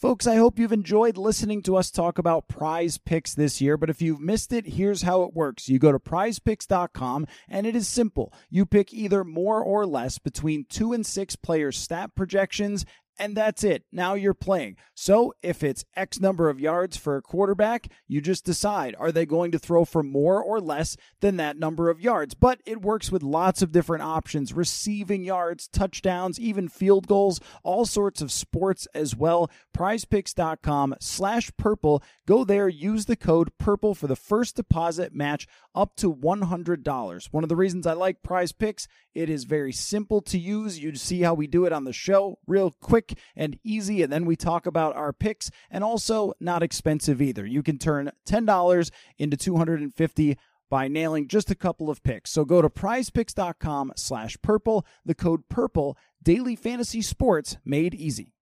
[0.00, 3.90] Folks, I hope you've enjoyed listening to us talk about prize picks this year, but
[3.90, 5.68] if you've missed it, here's how it works.
[5.68, 8.32] You go to prizepicks.com and it is simple.
[8.48, 12.86] You pick either more or less between two and six players' stat projections
[13.18, 13.84] and that's it.
[13.92, 14.76] Now you're playing.
[14.94, 19.26] So if it's X number of yards for a quarterback, you just decide are they
[19.26, 22.34] going to throw for more or less than that number of yards?
[22.34, 27.84] But it works with lots of different options receiving yards, touchdowns, even field goals, all
[27.84, 29.50] sorts of sports as well.
[29.76, 32.02] Prizepicks.com slash purple.
[32.26, 37.28] Go there, use the code purple for the first deposit match up to $100.
[37.30, 40.78] One of the reasons I like prize picks, it is very simple to use.
[40.78, 44.02] You see how we do it on the show, real quick and easy.
[44.02, 47.46] And then we talk about our picks and also not expensive either.
[47.46, 50.38] You can turn $10 into 250
[50.70, 52.30] by nailing just a couple of picks.
[52.30, 58.34] So go to prizepicks.com slash purple, the code purple, daily fantasy sports made easy.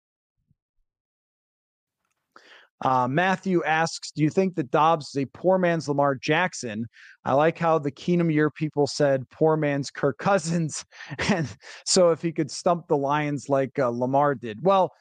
[2.85, 6.87] Uh, Matthew asks, "Do you think that Dobbs is a poor man's Lamar Jackson?"
[7.25, 10.85] I like how the Keenum year people said "poor man's Kirk Cousins,"
[11.31, 11.49] and
[11.87, 14.93] so if he could stump the Lions like uh, Lamar did, well,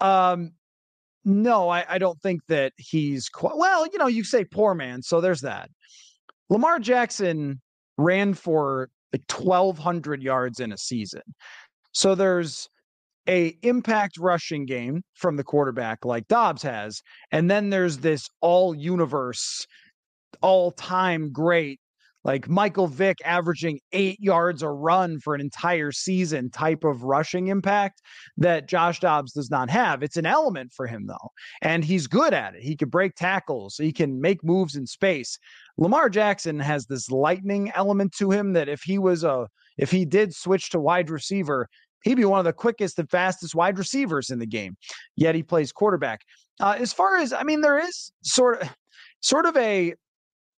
[0.00, 0.52] um,
[1.24, 3.86] no, I, I, don't think that he's quite well.
[3.86, 5.70] You know, you say poor man, so there's that.
[6.50, 7.60] Lamar Jackson
[7.98, 11.22] ran for like 1,200 yards in a season,
[11.92, 12.68] so there's
[13.28, 18.74] a impact rushing game from the quarterback like Dobbs has, and then there's this all
[18.74, 19.66] universe,
[20.40, 21.80] all time great
[22.24, 27.48] like Michael Vick averaging eight yards a run for an entire season type of rushing
[27.48, 28.00] impact
[28.36, 30.02] that Josh Dobbs does not have.
[30.02, 31.30] It's an element for him, though,
[31.62, 32.62] and he's good at it.
[32.62, 35.38] He can break tackles, he can make moves in space.
[35.78, 39.48] Lamar Jackson has this lightning element to him that if he was a
[39.78, 41.66] if he did switch to wide receiver,
[42.04, 44.76] he'd be one of the quickest and fastest wide receivers in the game.
[45.16, 46.20] Yet he plays quarterback.
[46.60, 48.68] Uh, as far as I mean, there is sort of
[49.20, 49.94] sort of a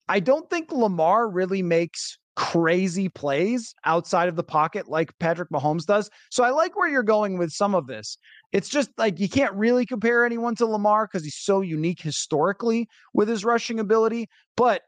[0.10, 5.86] I don't think Lamar really makes crazy plays outside of the pocket like Patrick Mahomes
[5.86, 6.10] does.
[6.32, 8.18] So I like where you're going with some of this.
[8.52, 12.88] It's just like you can't really compare anyone to Lamar because he's so unique historically
[13.14, 14.30] with his rushing ability.
[14.58, 14.82] But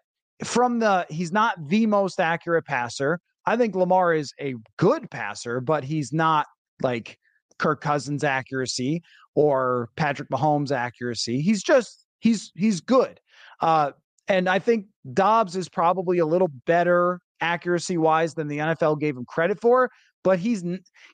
[0.43, 3.19] from the, he's not the most accurate passer.
[3.45, 6.47] I think Lamar is a good passer, but he's not
[6.81, 7.17] like
[7.59, 9.01] Kirk Cousins accuracy
[9.35, 11.41] or Patrick Mahomes accuracy.
[11.41, 13.19] He's just, he's, he's good.
[13.61, 13.91] Uh,
[14.27, 19.15] and I think Dobbs is probably a little better accuracy wise than the NFL gave
[19.15, 19.89] him credit for,
[20.23, 20.63] but he's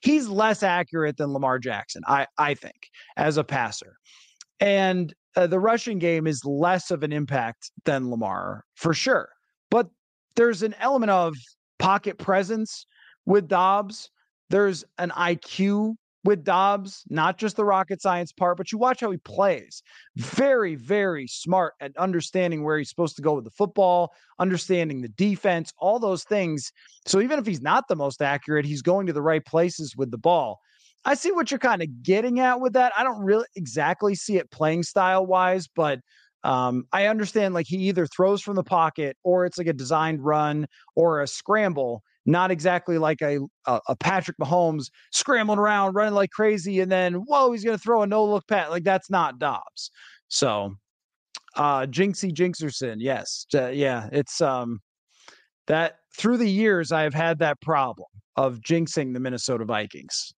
[0.02, 3.96] he's less accurate than Lamar Jackson, I I think, as a passer.
[4.58, 9.28] And uh, the rushing game is less of an impact than Lamar for sure.
[9.70, 9.88] But
[10.36, 11.34] there's an element of
[11.78, 12.86] pocket presence
[13.26, 14.10] with Dobbs.
[14.50, 19.10] There's an IQ with Dobbs, not just the rocket science part, but you watch how
[19.10, 19.82] he plays.
[20.16, 25.08] Very, very smart at understanding where he's supposed to go with the football, understanding the
[25.08, 26.70] defense, all those things.
[27.06, 30.10] So even if he's not the most accurate, he's going to the right places with
[30.10, 30.60] the ball.
[31.04, 32.92] I see what you're kind of getting at with that.
[32.96, 35.98] I don't really exactly see it playing style wise, but
[36.44, 40.24] um, I understand like he either throws from the pocket or it's like a designed
[40.24, 40.66] run
[40.96, 46.30] or a scramble not exactly like a, a, a Patrick Mahomes scrambling around, running like
[46.30, 48.70] crazy, and then whoa, he's to throw a no look pat.
[48.70, 49.90] Like that's not Dobbs.
[50.28, 50.74] So,
[51.56, 54.80] uh, Jinxie Jinxerson, yes, uh, yeah, it's um
[55.66, 60.32] that through the years I've had that problem of jinxing the Minnesota Vikings.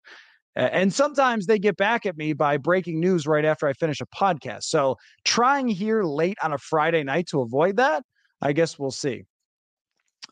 [0.57, 4.07] And sometimes they get back at me by breaking news right after I finish a
[4.07, 4.65] podcast.
[4.65, 8.05] So, trying here late on a Friday night to avoid that,
[8.41, 9.25] I guess we'll see.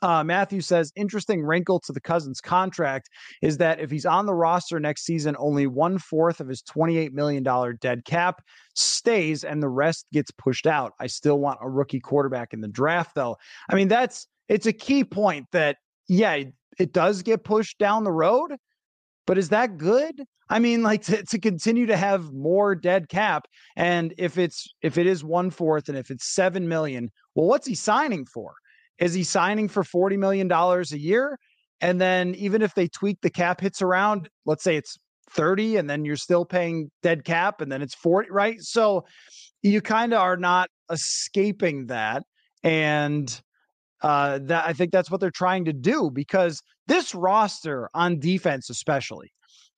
[0.01, 3.09] Uh, Matthew says, interesting wrinkle to the Cousins contract
[3.41, 7.13] is that if he's on the roster next season, only one fourth of his $28
[7.13, 7.45] million
[7.81, 8.43] dead cap
[8.75, 10.93] stays and the rest gets pushed out.
[10.99, 13.37] I still want a rookie quarterback in the draft, though.
[13.71, 15.77] I mean, that's it's a key point that,
[16.09, 16.43] yeah,
[16.79, 18.57] it does get pushed down the road,
[19.27, 20.23] but is that good?
[20.49, 23.47] I mean, like to, to continue to have more dead cap.
[23.77, 27.67] And if it's if it is one fourth and if it's seven million, well, what's
[27.67, 28.55] he signing for?
[28.99, 31.39] Is he signing for $40 million a year?
[31.81, 34.97] And then even if they tweak the cap hits around, let's say it's
[35.31, 38.61] 30 and then you're still paying dead cap and then it's 40, right?
[38.61, 39.05] So
[39.63, 42.23] you kind of are not escaping that.
[42.63, 43.41] And
[44.03, 48.71] uh, that I think that's what they're trying to do because this roster on defense,
[48.71, 49.33] especially,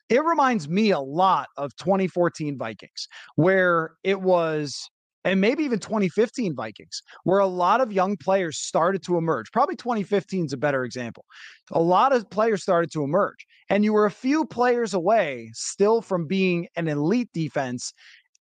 [0.08, 4.88] it reminds me a lot of 2014 Vikings, where it was
[5.24, 9.50] and maybe even 2015 Vikings, where a lot of young players started to emerge.
[9.52, 11.24] Probably 2015 is a better example.
[11.72, 16.02] A lot of players started to emerge, and you were a few players away still
[16.02, 17.92] from being an elite defense.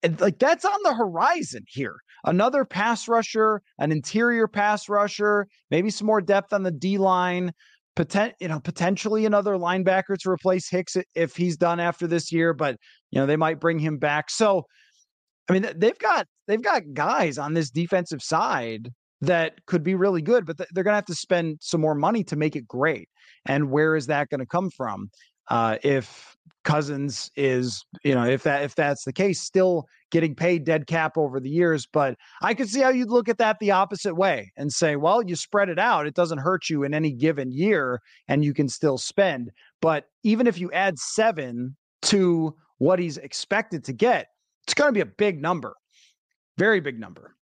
[0.03, 1.97] And like that's on the horizon here.
[2.25, 7.53] Another pass rusher, an interior pass rusher, maybe some more depth on the D line.
[7.97, 12.53] Potent, you know, potentially another linebacker to replace Hicks if he's done after this year,
[12.53, 12.77] but
[13.11, 14.31] you know they might bring him back.
[14.31, 14.65] So
[15.49, 18.91] I mean, they've got they've got guys on this defensive side
[19.21, 22.25] that could be really good, but they're going to have to spend some more money
[22.25, 23.09] to make it great.
[23.47, 25.11] And where is that going to come from?
[25.49, 30.65] Uh, if Cousins is, you know, if that if that's the case, still getting paid
[30.65, 31.87] dead cap over the years.
[31.87, 35.23] But I could see how you'd look at that the opposite way and say, well,
[35.23, 38.69] you spread it out, it doesn't hurt you in any given year, and you can
[38.69, 39.51] still spend.
[39.83, 44.29] But even if you add seven to what he's expected to get,
[44.67, 45.75] it's going to be a big number,
[46.57, 47.35] very big number.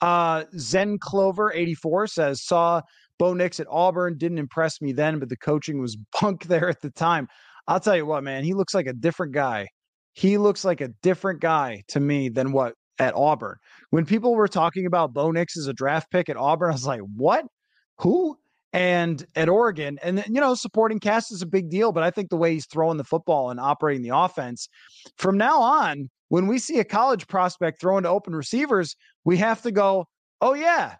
[0.00, 2.82] Uh, Zen Clover 84 says, saw
[3.18, 4.18] Bo Nix at Auburn.
[4.18, 7.28] Didn't impress me then, but the coaching was bunk there at the time.
[7.68, 9.68] I'll tell you what, man, he looks like a different guy.
[10.14, 13.56] He looks like a different guy to me than what at Auburn.
[13.90, 16.86] When people were talking about Bo Nix as a draft pick at Auburn, I was
[16.86, 17.44] like, what?
[17.98, 18.38] Who?
[18.72, 22.28] And at Oregon, and you know, supporting cast is a big deal, but I think
[22.28, 24.68] the way he's throwing the football and operating the offense
[25.16, 28.94] from now on, when we see a college prospect throwing to open receivers,
[29.24, 30.06] we have to go,
[30.40, 30.96] oh, yeah,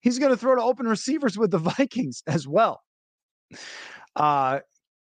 [0.00, 2.80] he's going to throw to open receivers with the Vikings as well.
[4.16, 4.60] Uh,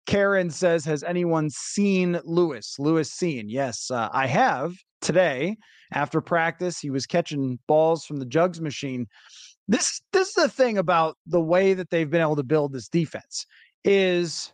[0.07, 2.76] Karen says, Has anyone seen Lewis?
[2.78, 3.47] Lewis Cine.
[3.47, 5.57] Yes, uh, I have today
[5.92, 6.78] after practice.
[6.78, 9.07] He was catching balls from the jugs machine.
[9.66, 12.88] This this is the thing about the way that they've been able to build this
[12.88, 13.47] defense
[13.82, 14.53] is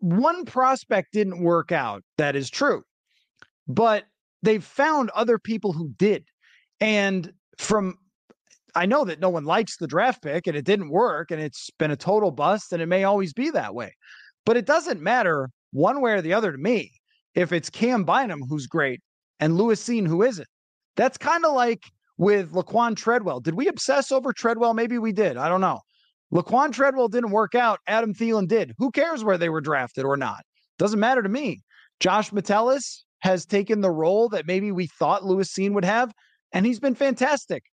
[0.00, 2.02] one prospect didn't work out.
[2.18, 2.82] That is true.
[3.68, 4.04] But
[4.42, 6.24] they've found other people who did.
[6.80, 7.98] And from
[8.74, 11.70] I know that no one likes the draft pick and it didn't work and it's
[11.78, 13.94] been a total bust and it may always be that way.
[14.44, 16.92] But it doesn't matter one way or the other to me
[17.34, 19.00] if it's Cam Bynum who's great
[19.38, 20.48] and Lewis Cine who isn't.
[20.96, 21.84] That's kind of like
[22.18, 23.40] with Laquan Treadwell.
[23.40, 24.74] Did we obsess over Treadwell?
[24.74, 25.36] Maybe we did.
[25.36, 25.80] I don't know.
[26.32, 27.80] Laquan Treadwell didn't work out.
[27.86, 28.74] Adam Thielen did.
[28.78, 30.42] Who cares where they were drafted or not?
[30.78, 31.62] Doesn't matter to me.
[31.98, 36.12] Josh Metellus has taken the role that maybe we thought Lewis Cine would have,
[36.52, 37.64] and he's been fantastic.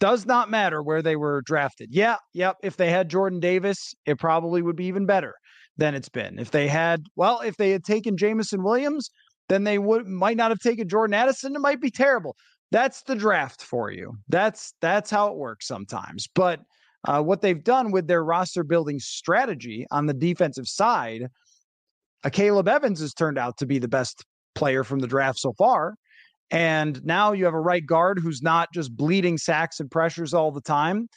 [0.00, 1.88] Does not matter where they were drafted.
[1.92, 2.56] Yeah, yep.
[2.62, 5.34] If they had Jordan Davis, it probably would be even better
[5.76, 6.38] than it's been.
[6.38, 9.10] If they had, well, if they had taken Jameson Williams,
[9.48, 11.56] then they would might not have taken Jordan Addison.
[11.56, 12.36] It might be terrible.
[12.70, 14.14] That's the draft for you.
[14.28, 16.28] That's that's how it works sometimes.
[16.34, 16.60] But
[17.06, 21.28] uh, what they've done with their roster building strategy on the defensive side,
[22.24, 24.24] uh, Caleb Evans has turned out to be the best
[24.54, 25.94] player from the draft so far.
[26.50, 30.50] And now you have a right guard who's not just bleeding sacks and pressures all
[30.50, 31.08] the time.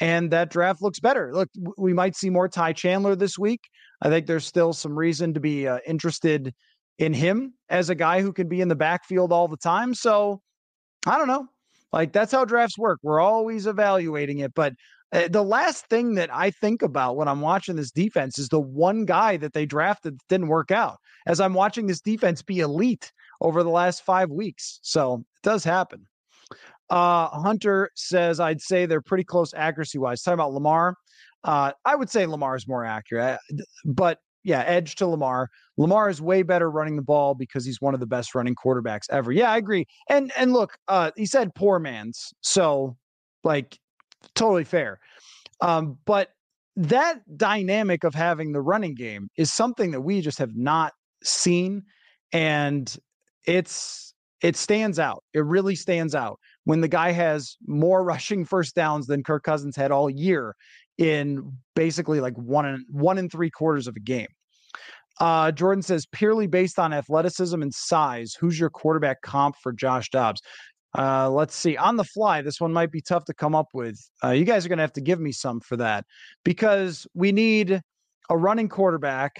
[0.00, 1.32] And that draft looks better.
[1.32, 3.60] Look, we might see more Ty Chandler this week.
[4.02, 6.52] I think there's still some reason to be uh, interested
[6.98, 9.94] in him as a guy who can be in the backfield all the time.
[9.94, 10.40] So
[11.06, 11.46] I don't know.
[11.92, 12.98] Like that's how drafts work.
[13.02, 14.52] We're always evaluating it.
[14.54, 14.74] But
[15.12, 18.60] uh, the last thing that I think about when I'm watching this defense is the
[18.60, 20.98] one guy that they drafted that didn't work out.
[21.26, 24.80] As I'm watching this defense be elite over the last five weeks.
[24.82, 26.06] So it does happen.
[26.90, 30.22] Uh, Hunter says, I'd say they're pretty close accuracy wise.
[30.22, 30.96] Talking about Lamar,
[31.44, 33.40] uh, I would say Lamar is more accurate,
[33.84, 35.48] but yeah, edge to Lamar.
[35.78, 39.06] Lamar is way better running the ball because he's one of the best running quarterbacks
[39.10, 39.32] ever.
[39.32, 39.86] Yeah, I agree.
[40.08, 42.96] And and look, uh, he said poor man's, so
[43.42, 43.78] like
[44.34, 45.00] totally fair.
[45.60, 46.30] Um, but
[46.76, 51.82] that dynamic of having the running game is something that we just have not seen,
[52.32, 52.94] and
[53.46, 55.24] it's it stands out.
[55.32, 59.76] It really stands out when the guy has more rushing first downs than Kirk Cousins
[59.76, 60.54] had all year
[60.98, 64.28] in basically like one and one and three quarters of a game.
[65.20, 70.10] Uh, Jordan says purely based on athleticism and size, who's your quarterback comp for Josh
[70.10, 70.40] Dobbs?
[70.96, 71.76] Uh, let's see.
[71.76, 73.98] On the fly, this one might be tough to come up with.
[74.22, 76.04] Uh, you guys are going to have to give me some for that
[76.44, 77.80] because we need
[78.30, 79.36] a running quarterback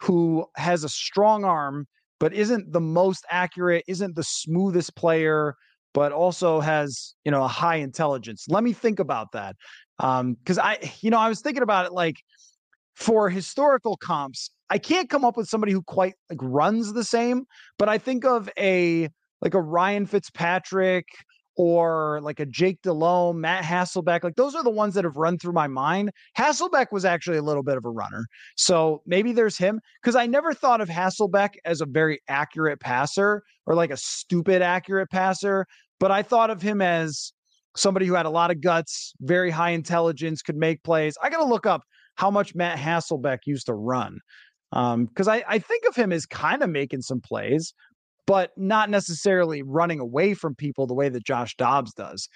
[0.00, 1.86] who has a strong arm,
[2.20, 5.56] but isn't the most accurate, isn't the smoothest player,
[5.92, 8.46] but also has you know a high intelligence.
[8.48, 9.56] Let me think about that
[9.98, 12.16] because um, I, you know, I was thinking about it like
[12.94, 17.44] for historical comps, I can't come up with somebody who quite like runs the same,
[17.78, 19.08] but I think of a
[19.42, 21.06] like a Ryan Fitzpatrick
[21.56, 24.24] or like a Jake Delhomme, Matt Hasselbeck.
[24.24, 26.10] Like those are the ones that have run through my mind.
[26.36, 28.26] Hasselbeck was actually a little bit of a runner.
[28.56, 33.42] So maybe there's him because I never thought of Hasselbeck as a very accurate passer
[33.66, 35.66] or like a stupid accurate passer,
[35.98, 37.32] but I thought of him as
[37.76, 41.16] somebody who had a lot of guts, very high intelligence, could make plays.
[41.22, 41.82] I got to look up
[42.16, 44.18] how much Matt Hasselbeck used to run
[44.70, 47.74] because um, I, I think of him as kind of making some plays,
[48.30, 52.28] but not necessarily running away from people the way that Josh Dobbs does.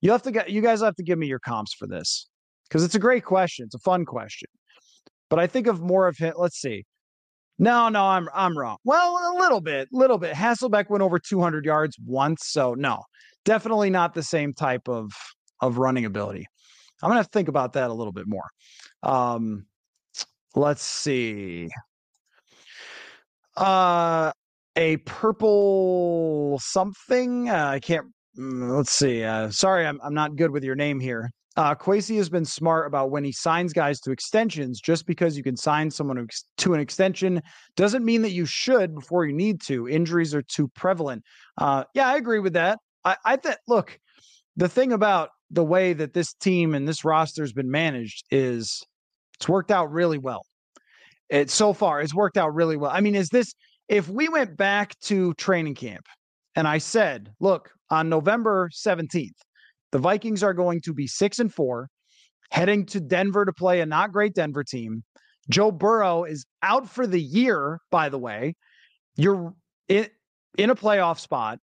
[0.00, 2.26] You have to get you guys have to give me your comps for this
[2.66, 3.66] because it's a great question.
[3.66, 4.48] It's a fun question,
[5.28, 6.32] but I think of more of him.
[6.38, 6.86] Let's see.
[7.58, 8.78] No, no, I'm I'm wrong.
[8.84, 10.34] Well, a little bit, little bit.
[10.34, 13.02] Hasselbeck went over 200 yards once, so no,
[13.44, 15.12] definitely not the same type of
[15.60, 16.46] of running ability.
[17.02, 18.48] I'm gonna have to think about that a little bit more.
[19.02, 19.66] Um,
[20.54, 21.68] let's see.
[23.54, 24.32] Uh,
[24.76, 27.48] a purple something.
[27.48, 28.06] Uh, I can't.
[28.38, 29.24] Mm, let's see.
[29.24, 31.30] Uh, sorry, I'm I'm not good with your name here.
[31.54, 34.80] Uh, Kwesi has been smart about when he signs guys to extensions.
[34.80, 36.26] Just because you can sign someone
[36.58, 37.42] to an extension
[37.76, 39.86] doesn't mean that you should before you need to.
[39.88, 41.22] Injuries are too prevalent.
[41.58, 42.78] Uh, yeah, I agree with that.
[43.04, 43.98] I, I think, look,
[44.56, 48.82] the thing about the way that this team and this roster has been managed is
[49.38, 50.42] it's worked out really well.
[51.28, 52.90] It so far it's worked out really well.
[52.90, 53.52] I mean, is this
[53.92, 56.06] if we went back to training camp
[56.56, 59.36] and I said, look, on November 17th,
[59.90, 61.90] the Vikings are going to be six and four,
[62.50, 65.04] heading to Denver to play a not great Denver team.
[65.50, 68.54] Joe Burrow is out for the year, by the way.
[69.16, 69.52] You're
[69.88, 70.08] in,
[70.56, 71.58] in a playoff spot.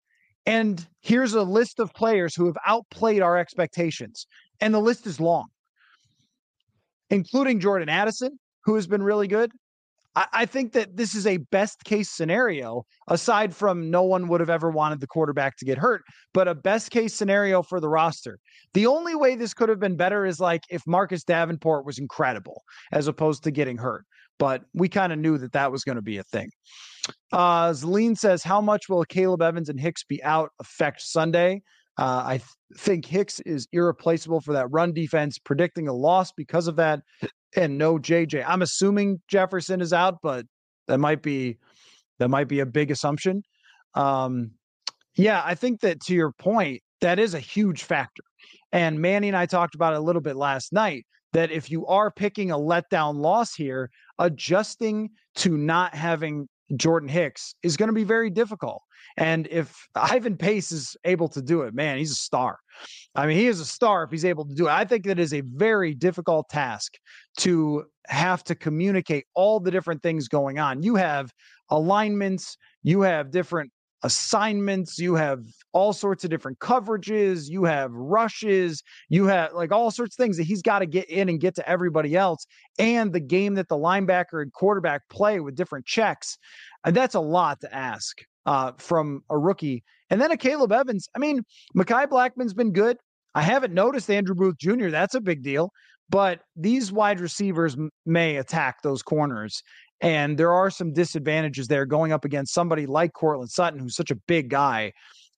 [0.47, 4.27] And here's a list of players who have outplayed our expectations.
[4.63, 5.49] And the list is long,
[7.11, 9.53] including Jordan Addison, who has been really good.
[10.17, 14.41] I, I think that this is a best case scenario, aside from no one would
[14.41, 16.03] have ever wanted the quarterback to get hurt,
[16.33, 18.39] but a best case scenario for the roster.
[18.75, 22.63] The only way this could have been better is like if Marcus Davenport was incredible
[22.93, 24.05] as opposed to getting hurt.
[24.39, 26.51] But we kind of knew that that was going to be a thing.
[27.33, 31.63] Uh, Zeline says, How much will Caleb Evans and Hicks be out affect Sunday?
[31.97, 32.49] Uh, I th-
[32.79, 37.03] think Hicks is irreplaceable for that run defense, predicting a loss because of that,
[37.57, 38.45] and no JJ.
[38.47, 40.47] I'm assuming Jefferson is out, but
[40.89, 41.59] that might be
[42.19, 43.43] that might be a big assumption.
[43.95, 44.53] Um,
[45.17, 48.23] yeah, I think that to your point, that is a huge factor.
[48.73, 51.87] And Manny and I talked about it a little bit last night that if you
[51.87, 57.95] are picking a letdown loss here, adjusting to not having Jordan Hicks is going to
[57.95, 58.83] be very difficult.
[59.17, 62.59] And if Ivan Pace is able to do it, man, he's a star.
[63.15, 64.73] I mean, he is a star if he's able to do it.
[64.73, 66.95] I think that is a very difficult task
[67.39, 70.83] to have to communicate all the different things going on.
[70.83, 71.31] You have
[71.71, 73.71] alignments, you have different
[74.05, 75.43] assignments, you have
[75.73, 80.37] all sorts of different coverages, you have rushes, you have like all sorts of things
[80.37, 82.47] that he's got to get in and get to everybody else,
[82.79, 86.39] and the game that the linebacker and quarterback play with different checks.
[86.85, 89.83] And that's a lot to ask uh, from a rookie.
[90.11, 91.09] And then a Caleb Evans.
[91.17, 91.43] I mean,
[91.75, 92.99] Mekhi Blackman's been good.
[93.35, 94.91] I haven't noticed Andrew Booth Jr.
[94.91, 95.73] That's a big deal.
[96.11, 99.63] But these wide receivers m- may attack those corners.
[100.05, 104.11] And there are some disadvantages there going up against somebody like Courtland Sutton, who's such
[104.11, 104.93] a big guy.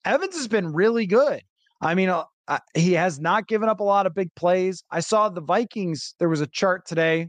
[0.05, 1.41] Evans has been really good.
[1.81, 4.83] I mean, uh, uh, he has not given up a lot of big plays.
[4.91, 6.15] I saw the Vikings.
[6.19, 7.29] There was a chart today.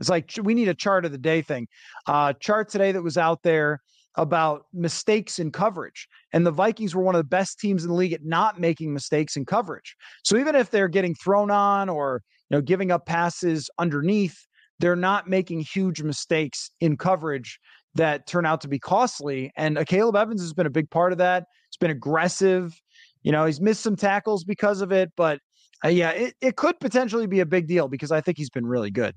[0.00, 1.68] It's like we need a chart of the day thing.
[2.06, 3.80] Uh, chart today that was out there
[4.14, 6.08] about mistakes in coverage.
[6.32, 8.94] And the Vikings were one of the best teams in the league at not making
[8.94, 9.94] mistakes in coverage.
[10.24, 14.47] So even if they're getting thrown on or you know giving up passes underneath,
[14.80, 17.58] they're not making huge mistakes in coverage
[17.94, 19.50] that turn out to be costly.
[19.56, 21.44] And uh, Caleb Evans has been a big part of that.
[21.68, 22.78] It's been aggressive.
[23.22, 25.40] You know, he's missed some tackles because of it, but
[25.84, 28.66] uh, yeah, it, it could potentially be a big deal because I think he's been
[28.66, 29.14] really good.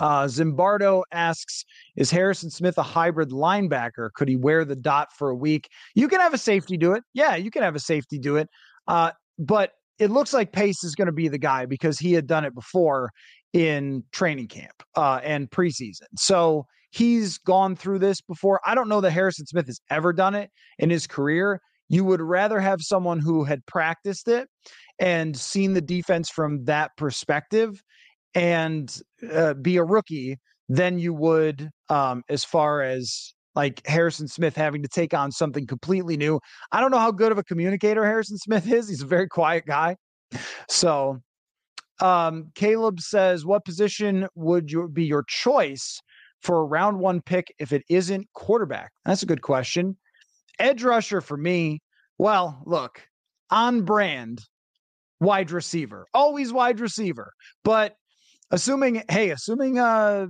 [0.00, 1.64] Uh, Zimbardo asks,
[1.96, 4.12] is Harrison Smith a hybrid linebacker?
[4.14, 5.68] Could he wear the dot for a week?
[5.94, 7.04] You can have a safety do it.
[7.14, 8.48] Yeah, you can have a safety do it.
[8.88, 12.26] Uh, but it looks like Pace is going to be the guy because he had
[12.26, 13.10] done it before
[13.52, 16.06] in training camp uh, and preseason.
[16.16, 18.60] So he's gone through this before.
[18.64, 21.60] I don't know that Harrison Smith has ever done it in his career.
[21.88, 24.48] You would rather have someone who had practiced it
[24.98, 27.82] and seen the defense from that perspective
[28.34, 28.96] and
[29.30, 30.38] uh, be a rookie
[30.68, 35.66] than you would um, as far as like Harrison Smith having to take on something
[35.66, 36.40] completely new.
[36.70, 38.88] I don't know how good of a communicator Harrison Smith is.
[38.88, 39.96] He's a very quiet guy.
[40.70, 41.20] So,
[42.02, 46.00] um, Caleb says, What position would you be your choice
[46.42, 48.90] for a round one pick if it isn't quarterback?
[49.04, 49.96] That's a good question.
[50.58, 51.80] Edge rusher for me,
[52.18, 53.02] well, look,
[53.50, 54.42] on brand,
[55.20, 57.32] wide receiver, always wide receiver.
[57.62, 57.94] But
[58.50, 60.26] assuming, hey, assuming uh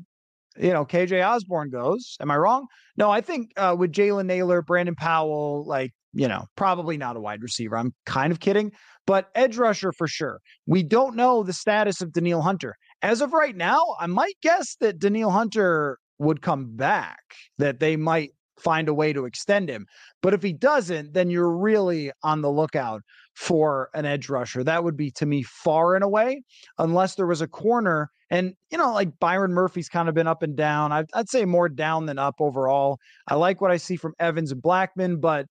[0.57, 2.16] you know, KJ Osborn goes.
[2.20, 2.66] Am I wrong?
[2.99, 7.20] No, I think uh, with Jalen Nailor, Brandon Powell, like, you know, probably not a
[7.20, 7.76] wide receiver.
[7.76, 8.72] I'm kind of kidding,
[9.06, 10.40] but edge rusher for sure.
[10.66, 12.76] We don't know the status of Danielle Hunter.
[13.02, 17.20] As of right now, I might guess that Danielle Hunter would come back,
[17.58, 19.86] that they might find a way to extend him.
[20.22, 23.02] But if he doesn't, then you're really on the lookout
[23.34, 24.62] for an edge rusher.
[24.62, 26.42] That would be to me far and away,
[26.78, 28.10] unless there was a corner.
[28.33, 30.91] And, you know, like Byron Murphy's kind of been up and down.
[30.91, 32.99] I'd, I'd say more down than up overall.
[33.28, 35.47] I like what I see from Evans and Blackman, but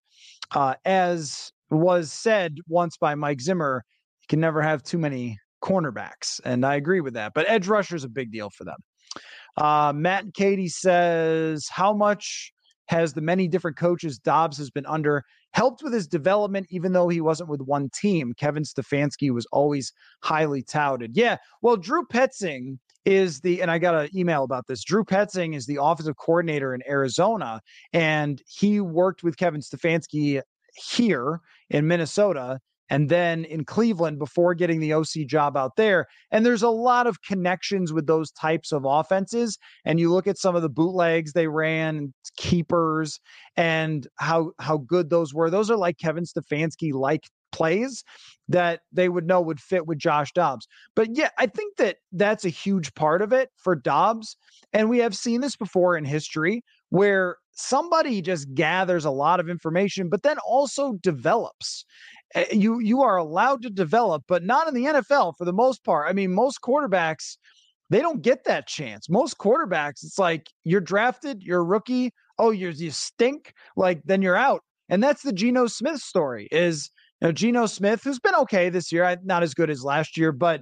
[0.55, 3.85] uh, as was said once by Mike Zimmer,
[4.21, 6.41] you can never have too many cornerbacks.
[6.43, 7.33] And I agree with that.
[7.35, 8.77] But edge rusher is a big deal for them.
[9.57, 12.51] Uh, Matt and Katie says, How much
[12.87, 15.23] has the many different coaches Dobbs has been under
[15.53, 18.33] helped with his development, even though he wasn't with one team.
[18.37, 21.15] Kevin Stefanski was always highly touted.
[21.15, 24.83] Yeah, well, Drew Petzing is the, and I got an email about this.
[24.83, 27.61] Drew Petzing is the offensive coordinator in Arizona,
[27.93, 30.41] and he worked with Kevin Stefanski
[30.93, 32.59] here in Minnesota.
[32.91, 36.07] And then in Cleveland before getting the OC job out there.
[36.29, 39.57] And there's a lot of connections with those types of offenses.
[39.85, 43.21] And you look at some of the bootlegs they ran, keepers,
[43.55, 45.49] and how how good those were.
[45.49, 48.03] Those are like Kevin Stefanski like plays
[48.49, 50.67] that they would know would fit with Josh Dobbs.
[50.93, 54.35] But yeah, I think that that's a huge part of it for Dobbs.
[54.73, 59.49] And we have seen this before in history where somebody just gathers a lot of
[59.49, 61.85] information, but then also develops.
[62.35, 65.83] Eh, you you are allowed to develop, but not in the NFL for the most
[65.83, 66.09] part.
[66.09, 67.37] I mean, most quarterbacks
[67.89, 69.09] they don't get that chance.
[69.09, 72.13] Most quarterbacks, it's like you're drafted, you're a rookie.
[72.39, 73.53] Oh, you you stink.
[73.75, 74.61] Like then you're out.
[74.87, 76.47] And that's the Geno Smith story.
[76.51, 80.17] Is you know, Geno Smith, who's been okay this year, not as good as last
[80.17, 80.61] year, but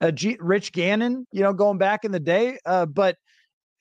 [0.00, 2.58] uh, G- Rich Gannon, you know, going back in the day.
[2.64, 3.16] Uh, but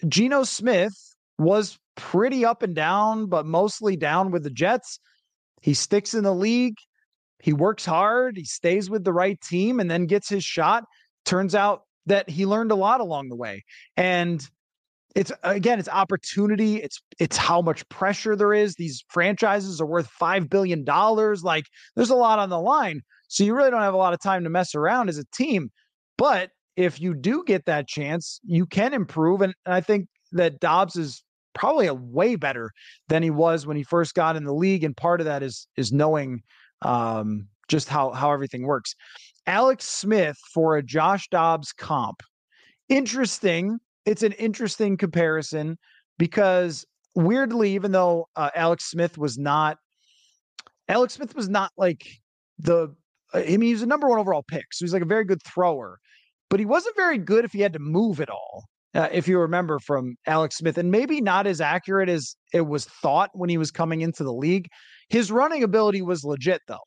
[0.08, 0.94] Geno Smith
[1.38, 5.00] was pretty up and down, but mostly down with the Jets.
[5.62, 6.76] He sticks in the league.
[7.42, 8.38] He works hard.
[8.38, 10.84] He stays with the right team and then gets his shot.
[11.26, 13.64] Turns out that he learned a lot along the way.
[13.96, 14.46] And
[15.16, 16.78] it's again, it's opportunity.
[16.78, 18.76] It's it's how much pressure there is.
[18.76, 21.44] These franchises are worth five billion dollars.
[21.44, 21.66] Like
[21.96, 23.02] there's a lot on the line.
[23.28, 25.72] So you really don't have a lot of time to mess around as a team.
[26.18, 29.42] But if you do get that chance, you can improve.
[29.42, 31.24] And, and I think that Dobbs is
[31.54, 32.72] probably a way better
[33.08, 34.84] than he was when he first got in the league.
[34.84, 36.42] And part of that is is knowing
[36.82, 38.96] um, just how how everything works.
[39.48, 42.22] Alex Smith for a Josh Dobbs comp.
[42.88, 43.80] Interesting.
[44.06, 45.78] It's an interesting comparison
[46.18, 49.78] because weirdly, even though uh, Alex Smith was not,
[50.88, 52.06] Alex Smith was not like
[52.58, 52.94] the.
[53.32, 55.44] I mean, he was a number one overall pick, so he's like a very good
[55.44, 56.00] thrower,
[56.50, 58.66] but he wasn't very good if he had to move at all
[58.96, 62.86] uh, if you remember from Alex Smith, and maybe not as accurate as it was
[62.86, 64.68] thought when he was coming into the league.
[65.10, 66.78] His running ability was legit, though.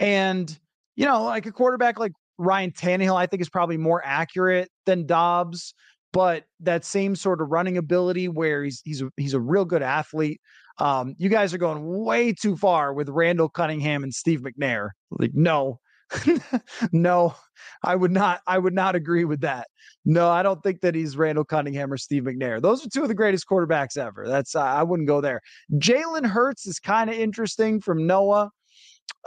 [0.00, 0.56] And,
[0.96, 5.06] you know, like a quarterback like Ryan Tannehill, I think is probably more accurate than
[5.06, 5.74] Dobbs,
[6.12, 9.82] but that same sort of running ability where he's he's a, he's a real good
[9.82, 10.40] athlete.
[10.78, 14.90] Um, you guys are going way too far with Randall Cunningham and Steve McNair.
[15.10, 15.78] Like, no,
[16.92, 17.34] no,
[17.82, 18.40] I would not.
[18.46, 19.68] I would not agree with that.
[20.04, 22.60] No, I don't think that he's Randall Cunningham or Steve McNair.
[22.60, 24.26] Those are two of the greatest quarterbacks ever.
[24.28, 25.40] That's I wouldn't go there.
[25.72, 28.50] Jalen Hurts is kind of interesting from Noah.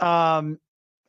[0.00, 0.58] Um,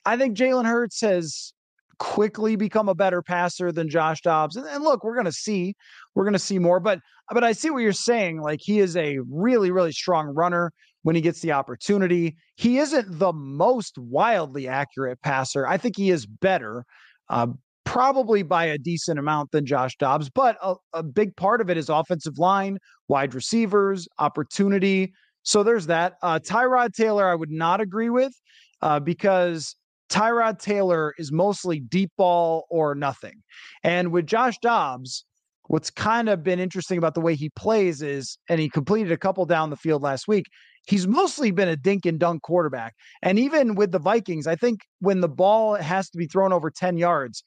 [0.06, 1.54] I think Jalen Hurts has
[2.00, 4.56] quickly become a better passer than Josh Dobbs.
[4.56, 5.76] And, and look, we're going to see,
[6.16, 6.80] we're to see more.
[6.80, 7.00] But
[7.32, 8.42] but I see what you're saying.
[8.42, 10.72] Like he is a really really strong runner
[11.04, 12.36] when he gets the opportunity.
[12.56, 15.66] He isn't the most wildly accurate passer.
[15.68, 16.86] I think he is better,
[17.30, 17.48] uh,
[17.86, 21.78] probably by a decent amount than Josh Dobbs, but a, a big part of it
[21.78, 22.78] is offensive line,
[23.08, 25.14] wide receivers, opportunity.
[25.44, 26.16] So there's that.
[26.22, 28.34] Uh, Tyrod Taylor, I would not agree with
[28.82, 29.76] uh, because
[30.10, 33.42] Tyrod Taylor is mostly deep ball or nothing.
[33.84, 35.26] And with Josh Dobbs,
[35.68, 39.18] what's kind of been interesting about the way he plays is, and he completed a
[39.18, 40.46] couple down the field last week,
[40.88, 42.96] he's mostly been a dink and dunk quarterback.
[43.22, 46.72] And even with the Vikings, I think when the ball has to be thrown over
[46.72, 47.44] 10 yards,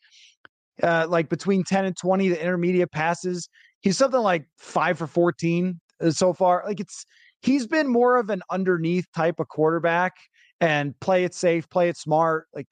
[0.83, 3.49] uh, like between 10 and 20, the intermediate passes,
[3.81, 6.63] he's something like five for 14 uh, so far.
[6.67, 7.05] Like it's,
[7.43, 10.13] he's been more of an underneath type of quarterback
[10.61, 12.47] and play it safe, play it smart.
[12.55, 12.69] Like,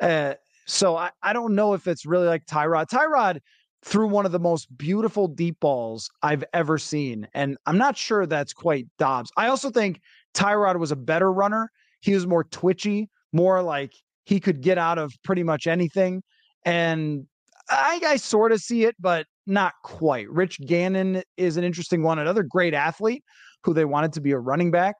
[0.00, 0.34] uh,
[0.66, 2.86] so I, I don't know if it's really like Tyrod.
[2.88, 3.40] Tyrod
[3.84, 7.26] threw one of the most beautiful deep balls I've ever seen.
[7.34, 9.30] And I'm not sure that's quite Dobbs.
[9.36, 10.00] I also think
[10.34, 11.70] Tyrod was a better runner.
[12.00, 13.92] He was more twitchy, more like
[14.24, 16.22] he could get out of pretty much anything.
[16.64, 17.26] And
[17.68, 20.30] I, I sort of see it, but not quite.
[20.30, 23.24] Rich Gannon is an interesting one, another great athlete
[23.64, 24.96] who they wanted to be a running back.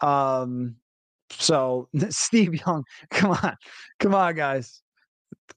[0.00, 0.76] Um,
[1.30, 3.56] so Steve Young, come on,
[3.98, 4.82] come on, guys.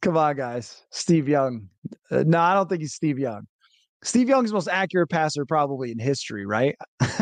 [0.01, 0.83] Come on, guys.
[0.89, 1.69] Steve Young.
[2.09, 3.45] Uh, no, I don't think he's Steve Young.
[4.03, 6.75] Steve Young's the most accurate passer probably in history, right?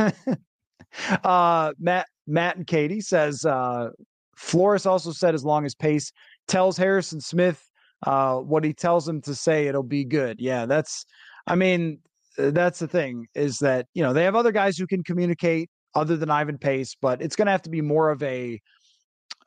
[1.24, 3.90] uh, Matt, Matt and Katie says uh,
[4.38, 6.12] Flores also said as long as Pace
[6.48, 7.62] tells Harrison Smith
[8.06, 10.40] uh, what he tells him to say, it'll be good.
[10.40, 11.06] Yeah, that's.
[11.48, 12.00] I mean,
[12.38, 15.70] uh, that's the thing is that you know they have other guys who can communicate
[15.96, 18.62] other than Ivan Pace, but it's going to have to be more of a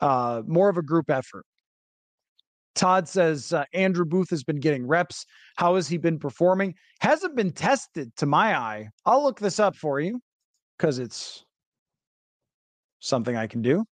[0.00, 1.46] uh, more of a group effort.
[2.74, 5.26] Todd says uh, Andrew Booth has been getting reps.
[5.56, 6.74] How has he been performing?
[7.00, 8.88] Hasn't been tested to my eye.
[9.04, 10.20] I'll look this up for you
[10.76, 11.44] because it's
[13.00, 13.84] something I can do.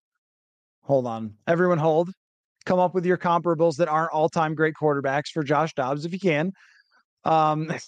[0.83, 1.35] Hold on.
[1.47, 2.11] Everyone hold.
[2.67, 6.13] Come up with your comparables that aren't all time great quarterbacks for Josh Dobbs if
[6.13, 6.53] you can.
[7.25, 7.73] Um,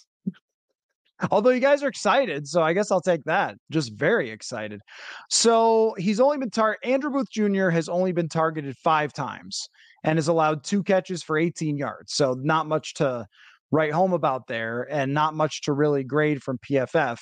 [1.31, 3.55] Although you guys are excited, so I guess I'll take that.
[3.71, 4.81] Just very excited.
[5.29, 7.69] So he's only been tar Andrew Booth Jr.
[7.69, 9.69] has only been targeted five times
[10.03, 12.13] and has allowed two catches for 18 yards.
[12.13, 13.25] So not much to
[13.71, 17.19] write home about there and not much to really grade from PFF.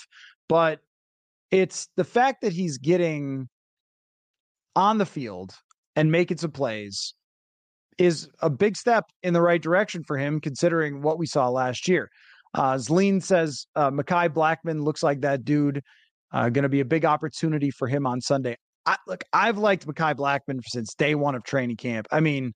[0.50, 0.80] But
[1.50, 3.48] it's the fact that he's getting
[4.76, 5.54] on the field
[5.96, 7.14] and making some plays
[7.98, 11.88] is a big step in the right direction for him, considering what we saw last
[11.88, 12.10] year.
[12.54, 15.82] Uh, Zleen says uh, Mekhi Blackmon looks like that dude.
[16.34, 18.58] Uh, going to be a big opportunity for him on Sunday.
[18.86, 22.08] I, look, I've liked Mekhi Blackmon since day one of training camp.
[22.12, 22.54] I mean,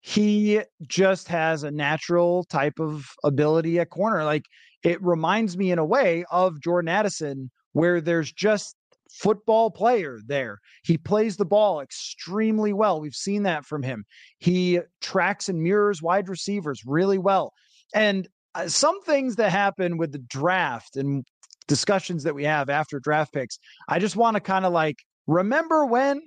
[0.00, 4.24] he just has a natural type of ability at corner.
[4.24, 4.44] Like
[4.84, 8.76] it reminds me in a way of Jordan Addison, where there's just
[9.10, 10.58] football player there.
[10.84, 13.00] He plays the ball extremely well.
[13.00, 14.04] We've seen that from him.
[14.38, 17.52] He tracks and mirrors wide receivers really well.
[17.94, 21.24] And uh, some things that happen with the draft and
[21.66, 24.96] discussions that we have after draft picks, I just want to kind of like
[25.26, 26.20] remember when,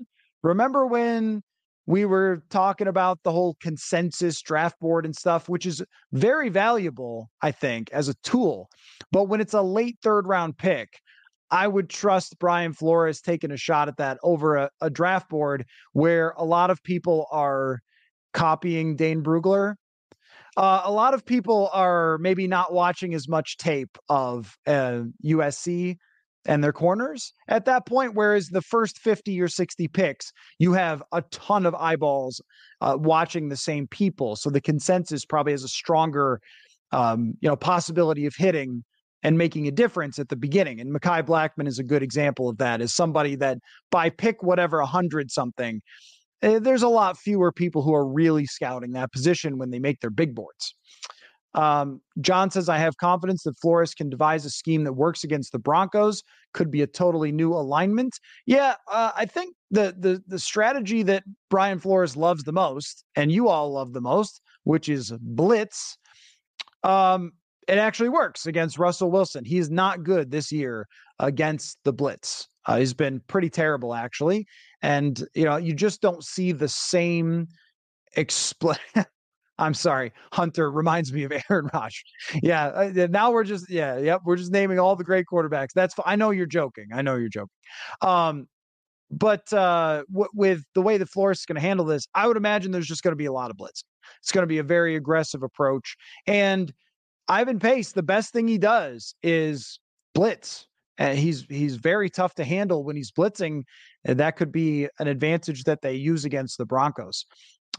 [0.44, 1.42] remember when
[1.86, 7.30] we were talking about the whole consensus draft board and stuff, which is very valuable,
[7.42, 8.70] I think, as a tool.
[9.12, 10.90] But when it's a late third round pick,
[11.50, 15.66] I would trust Brian Flores taking a shot at that over a, a draft board
[15.94, 17.80] where a lot of people are
[18.34, 19.76] copying Dane Brugler
[20.58, 25.98] uh, a lot of people are maybe not watching as much tape of uh, USC
[26.46, 28.16] and their corners at that point.
[28.16, 32.42] Whereas the first 50 or 60 picks, you have a ton of eyeballs
[32.82, 34.36] uh, watching the same people.
[34.36, 36.42] So the consensus probably has a stronger,
[36.92, 38.84] um, you know, possibility of hitting
[39.24, 40.80] and making a difference at the beginning.
[40.80, 42.82] And Mekhi Blackmon is a good example of that.
[42.82, 43.60] Is somebody that
[43.92, 45.82] by pick whatever a hundred something,
[46.42, 50.00] Eh, there's a lot fewer people who are really scouting that position when they make
[50.00, 50.76] their big boards.
[51.54, 55.52] Um, John says, I have confidence that Flores can devise a scheme that works against
[55.52, 56.24] the Broncos.
[56.54, 58.18] Could be a totally new alignment.
[58.46, 63.32] Yeah, uh, I think the, the the strategy that Brian Flores loves the most, and
[63.32, 65.98] you all love the most, which is blitz.
[66.84, 67.32] Um,
[67.68, 69.46] it actually works against Russell Wilson.
[69.46, 70.88] He is not good this year
[71.20, 72.48] against the blitz.
[72.66, 74.46] Uh, he's been pretty terrible, actually.
[74.82, 77.48] And, you know, you just don't see the same
[78.18, 78.78] expl.
[79.62, 82.04] I'm sorry, Hunter reminds me of Aaron Rodgers.
[82.42, 85.70] Yeah, uh, now we're just yeah, yep, we're just naming all the great quarterbacks.
[85.74, 86.88] That's I know you're joking.
[86.94, 87.50] I know you're joking.
[88.02, 88.48] Um,
[89.12, 92.38] but uh, w- with the way the Flores is going to handle this, I would
[92.38, 93.84] imagine there's just going to be a lot of blitz.
[94.22, 95.96] It's going to be a very aggressive approach.
[96.26, 96.74] And
[97.28, 99.80] Ivan Pace, the best thing he does is
[100.16, 100.68] blitz.
[100.98, 103.64] And he's he's very tough to handle when he's blitzing.
[104.06, 107.26] And that could be an advantage that they use against the Broncos.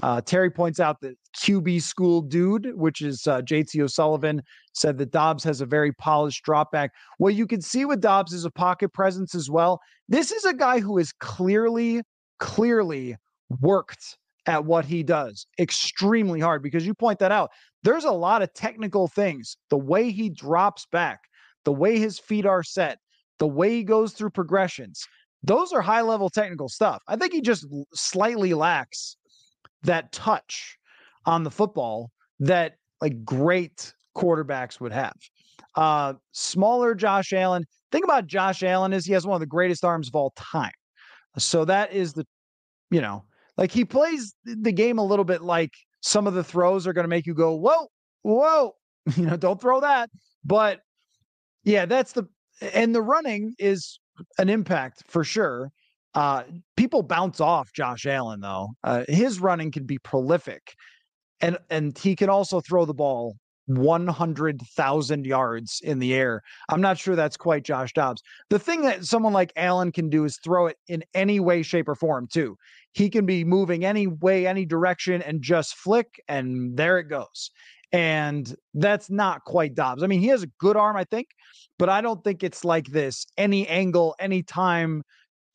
[0.00, 5.10] Uh, Terry points out that QB school dude, which is uh, JT O'Sullivan, said that
[5.10, 6.92] Dobbs has a very polished drop back.
[7.18, 9.80] What you can see with Dobbs is a pocket presence as well.
[10.08, 12.02] This is a guy who is clearly,
[12.38, 13.16] clearly
[13.60, 14.16] worked
[14.46, 17.50] at what he does extremely hard because you point that out.
[17.82, 19.56] There's a lot of technical things.
[19.70, 21.20] The way he drops back,
[21.64, 22.98] the way his feet are set,
[23.38, 25.06] the way he goes through progressions.
[25.42, 27.02] Those are high level technical stuff.
[27.08, 29.16] I think he just slightly lacks
[29.84, 30.76] that touch
[31.26, 32.10] on the football
[32.40, 35.16] that like great quarterbacks would have.
[35.74, 37.64] Uh, smaller Josh Allen.
[37.90, 40.72] Think about Josh Allen is he has one of the greatest arms of all time.
[41.38, 42.26] So that is the,
[42.90, 43.24] you know,
[43.56, 47.04] like he plays the game a little bit like some of the throws are going
[47.04, 47.88] to make you go, whoa,
[48.22, 48.74] whoa,
[49.16, 50.10] you know, don't throw that.
[50.44, 50.80] But
[51.64, 52.24] yeah, that's the
[52.74, 53.98] and the running is
[54.38, 55.70] an impact for sure.
[56.14, 56.42] Uh,
[56.76, 58.70] people bounce off Josh Allen though.
[58.84, 60.74] Uh, his running can be prolific,
[61.40, 63.36] and and he can also throw the ball
[63.66, 66.42] 100,000 yards in the air.
[66.68, 68.22] I'm not sure that's quite Josh Dobbs.
[68.50, 71.88] The thing that someone like Allen can do is throw it in any way, shape,
[71.88, 72.56] or form, too.
[72.92, 77.50] He can be moving any way, any direction, and just flick, and there it goes.
[77.92, 80.02] And that's not quite Dobbs.
[80.02, 81.28] I mean, he has a good arm, I think,
[81.78, 83.26] but I don't think it's like this.
[83.36, 85.02] Any angle, any time,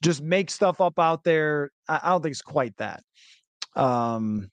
[0.04, 1.72] just make stuff up out there.
[1.88, 3.04] I, I don't think it's quite that.
[3.76, 4.50] Um,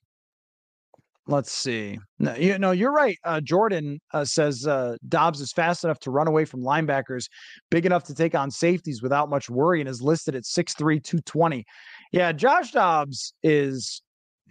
[1.27, 1.99] let's see.
[2.19, 3.17] No, you know, you're right.
[3.23, 7.27] Uh, Jordan uh, says uh, Dobbs is fast enough to run away from linebackers,
[7.71, 11.65] big enough to take on safeties without much worry, and is listed at 6'3, 220.
[12.11, 14.01] Yeah, Josh Dobbs is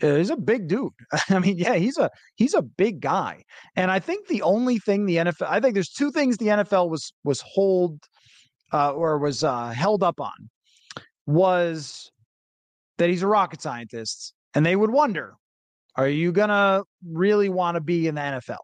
[0.02, 0.92] uh, he's a big dude.
[1.30, 3.44] I mean, yeah, he's a he's a big guy.
[3.76, 6.90] And I think the only thing the NFL I think there's two things the NFL
[6.90, 8.00] was was hold
[8.72, 10.50] uh, or was uh, held up on
[11.26, 12.10] was
[12.98, 15.34] that he's a rocket scientist and they would wonder,
[15.96, 18.58] are you going to really want to be in the NFL?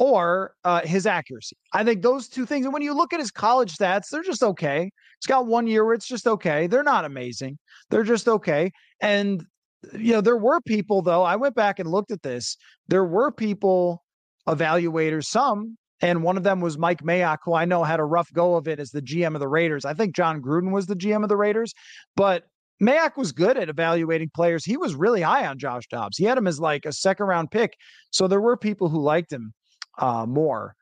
[0.00, 1.56] or uh, his accuracy.
[1.74, 2.64] I think those two things.
[2.64, 4.90] And when you look at his college stats, they're just okay.
[5.20, 6.66] He's got one year where it's just okay.
[6.66, 7.58] They're not amazing.
[7.90, 8.72] They're just okay.
[9.02, 9.44] And
[9.92, 11.22] you know, there were people though.
[11.22, 12.56] I went back and looked at this.
[12.88, 14.02] There were people,
[14.48, 18.32] evaluators, some, and one of them was Mike Mayock, who I know had a rough
[18.32, 19.84] go of it as the GM of the Raiders.
[19.84, 21.74] I think Jon Gruden was the GM of the Raiders,
[22.16, 22.44] but
[22.82, 24.64] Mayock was good at evaluating players.
[24.64, 26.16] He was really high on Josh Dobbs.
[26.16, 27.74] He had him as like a second round pick.
[28.10, 29.52] So there were people who liked him
[29.98, 30.74] uh, more.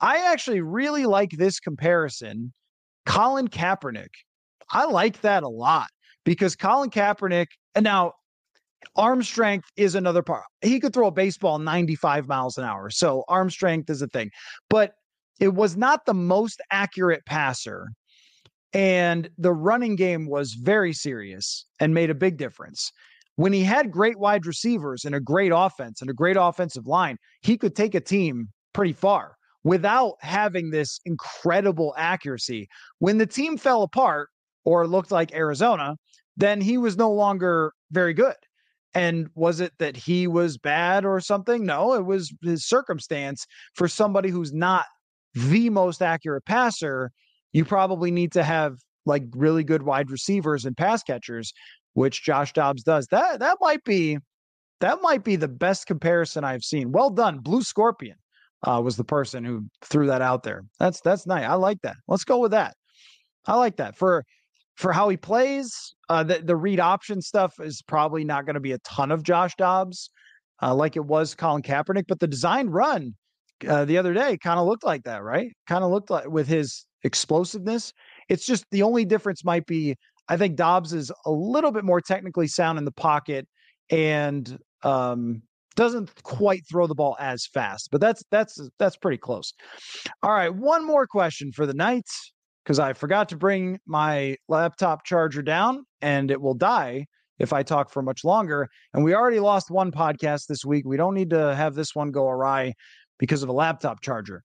[0.00, 2.52] I actually really like this comparison.
[3.06, 4.10] Colin Kaepernick.
[4.70, 5.88] I like that a lot
[6.24, 8.12] because Colin Kaepernick, and now
[8.96, 10.44] arm strength is another part.
[10.60, 12.90] He could throw a baseball 95 miles an hour.
[12.90, 14.30] So arm strength is a thing.
[14.68, 14.94] But
[15.40, 17.88] it was not the most accurate passer.
[18.72, 22.92] And the running game was very serious and made a big difference.
[23.36, 27.16] When he had great wide receivers and a great offense and a great offensive line,
[27.40, 32.68] he could take a team pretty far without having this incredible accuracy.
[32.98, 34.28] When the team fell apart
[34.64, 35.96] or looked like Arizona,
[36.36, 38.34] then he was no longer very good.
[38.94, 41.66] And was it that he was bad or something?
[41.66, 44.86] No, it was his circumstance for somebody who's not
[45.34, 47.12] the most accurate passer.
[47.52, 51.52] You probably need to have like really good wide receivers and pass catchers,
[51.94, 53.06] which Josh Dobbs does.
[53.08, 54.18] That that might be
[54.80, 56.92] that might be the best comparison I've seen.
[56.92, 58.16] Well done, Blue Scorpion
[58.66, 60.64] uh, was the person who threw that out there.
[60.78, 61.44] That's that's nice.
[61.44, 61.96] I like that.
[62.06, 62.76] Let's go with that.
[63.46, 64.24] I like that for
[64.78, 65.94] for how he plays.
[66.08, 69.22] Uh, the the read option stuff is probably not going to be a ton of
[69.22, 70.10] Josh Dobbs,
[70.62, 72.04] uh, like it was Colin Kaepernick.
[72.08, 73.14] But the design run
[73.68, 75.52] uh, the other day kind of looked like that, right?
[75.66, 77.92] Kind of looked like with his explosiveness.
[78.28, 79.96] It's just the only difference might be
[80.28, 83.48] I think Dobbs is a little bit more technically sound in the pocket
[83.90, 85.42] and um,
[85.74, 89.52] doesn't quite throw the ball as fast, but that's that's that's pretty close.
[90.22, 92.06] All right, one more question for the night
[92.68, 97.06] because I forgot to bring my laptop charger down and it will die
[97.38, 98.68] if I talk for much longer.
[98.92, 100.84] And we already lost one podcast this week.
[100.86, 102.74] We don't need to have this one go awry
[103.18, 104.42] because of a laptop charger.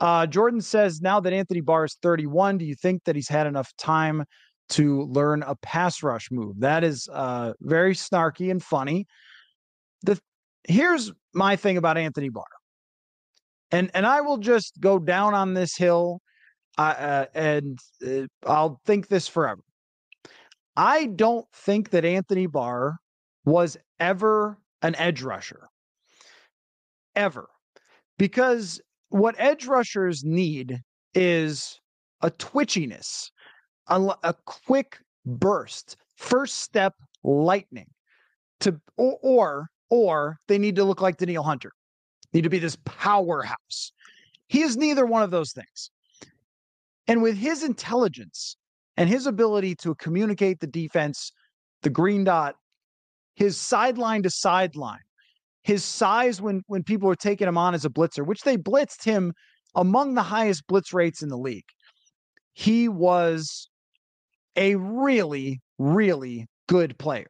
[0.00, 3.46] Uh, Jordan says now that Anthony Barr is 31, do you think that he's had
[3.46, 4.24] enough time
[4.70, 6.58] to learn a pass rush move?
[6.58, 9.06] That is uh, very snarky and funny.
[10.02, 10.18] The
[10.64, 12.42] here's my thing about Anthony Barr.
[13.70, 16.18] And and I will just go down on this hill
[16.78, 19.62] uh, and uh, I'll think this forever.
[20.76, 22.96] I don't think that Anthony Barr
[23.44, 25.68] was ever an edge rusher.
[27.14, 27.48] Ever.
[28.18, 28.80] Because
[29.10, 30.80] what edge rushers need
[31.14, 31.78] is
[32.22, 33.30] a twitchiness,
[33.88, 37.88] a, a quick burst, first step lightning
[38.60, 41.72] to or, or or they need to look like Danielle Hunter,
[42.32, 43.92] need to be this powerhouse.
[44.48, 45.90] He is neither one of those things.
[47.12, 48.56] And with his intelligence
[48.96, 51.30] and his ability to communicate the defense,
[51.82, 52.54] the green dot,
[53.34, 55.04] his sideline to sideline,
[55.62, 59.04] his size when when people were taking him on as a blitzer, which they blitzed
[59.04, 59.34] him
[59.74, 61.68] among the highest blitz rates in the league.
[62.54, 63.68] He was
[64.56, 67.28] a really, really good player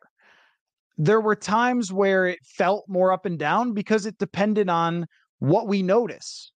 [0.97, 5.07] there were times where it felt more up and down because it depended on
[5.41, 6.53] what we notice.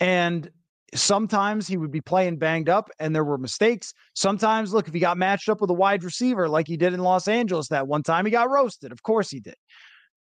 [0.00, 0.50] And
[0.94, 3.92] sometimes he would be playing banged up and there were mistakes.
[4.14, 7.00] Sometimes, look, if he got matched up with a wide receiver like he did in
[7.00, 8.92] Los Angeles that one time, he got roasted.
[8.92, 9.56] Of course he did.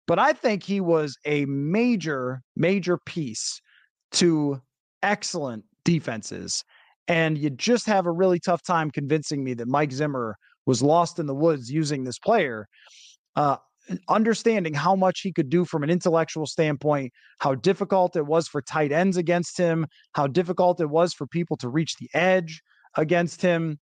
[0.07, 3.61] But I think he was a major, major piece
[4.13, 4.61] to
[5.03, 6.63] excellent defenses.
[7.09, 10.37] And you just have a really tough time convincing me that Mike Zimmer
[10.67, 12.67] was lost in the woods using this player
[13.37, 13.57] uh,
[14.09, 18.63] understanding how much he could do from an intellectual standpoint, how difficult it was for
[18.63, 22.63] tight ends against him, how difficult it was for people to reach the edge
[22.97, 23.79] against him.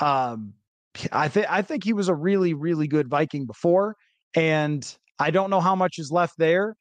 [0.00, 0.54] Um,
[1.12, 3.96] I think I think he was a really really good Viking before,
[4.34, 6.76] and I don't know how much is left there.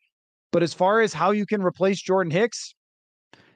[0.52, 2.76] But as far as how you can replace Jordan Hicks,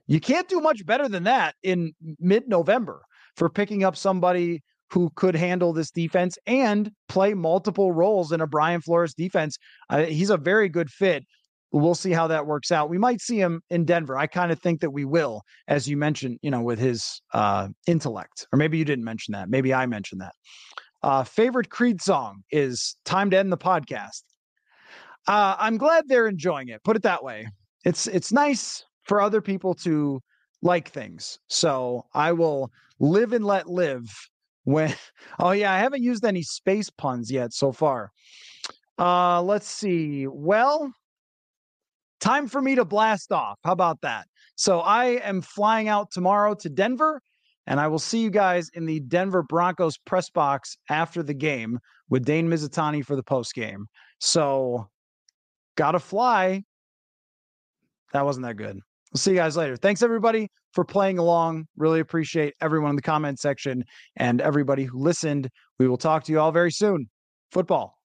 [0.07, 3.01] you can't do much better than that in mid November
[3.35, 8.47] for picking up somebody who could handle this defense and play multiple roles in a
[8.47, 9.57] Brian Flores defense.
[9.89, 11.25] Uh, he's a very good fit.
[11.71, 12.89] We'll see how that works out.
[12.89, 14.17] We might see him in Denver.
[14.17, 17.67] I kind of think that we will, as you mentioned, you know, with his uh,
[17.85, 18.47] intellect.
[18.53, 19.49] Or maybe you didn't mention that.
[19.49, 20.33] Maybe I mentioned that.
[21.03, 24.23] Uh, favorite Creed song is "Time to End the Podcast."
[25.27, 26.83] Uh, I'm glad they're enjoying it.
[26.83, 27.47] Put it that way.
[27.83, 30.21] It's it's nice for other people to
[30.61, 31.37] like things.
[31.49, 34.09] So I will live and let live
[34.67, 34.93] when
[35.39, 38.11] oh yeah, I haven't used any space puns yet so far.
[38.99, 40.27] Uh let's see.
[40.27, 40.91] Well,
[42.19, 43.57] time for me to blast off.
[43.63, 44.27] How about that?
[44.55, 47.21] So I am flying out tomorrow to Denver,
[47.65, 51.79] and I will see you guys in the Denver Broncos press box after the game
[52.09, 53.85] with Dane Mizutani for the post game.
[54.19, 54.89] So
[55.75, 56.63] gotta fly.
[58.11, 58.79] That wasn't that good.
[59.13, 59.77] We'll see you guys later.
[59.77, 61.65] Thanks everybody for playing along.
[61.75, 63.83] Really appreciate everyone in the comment section
[64.15, 65.49] and everybody who listened.
[65.79, 67.09] We will talk to you all very soon.
[67.51, 67.96] Football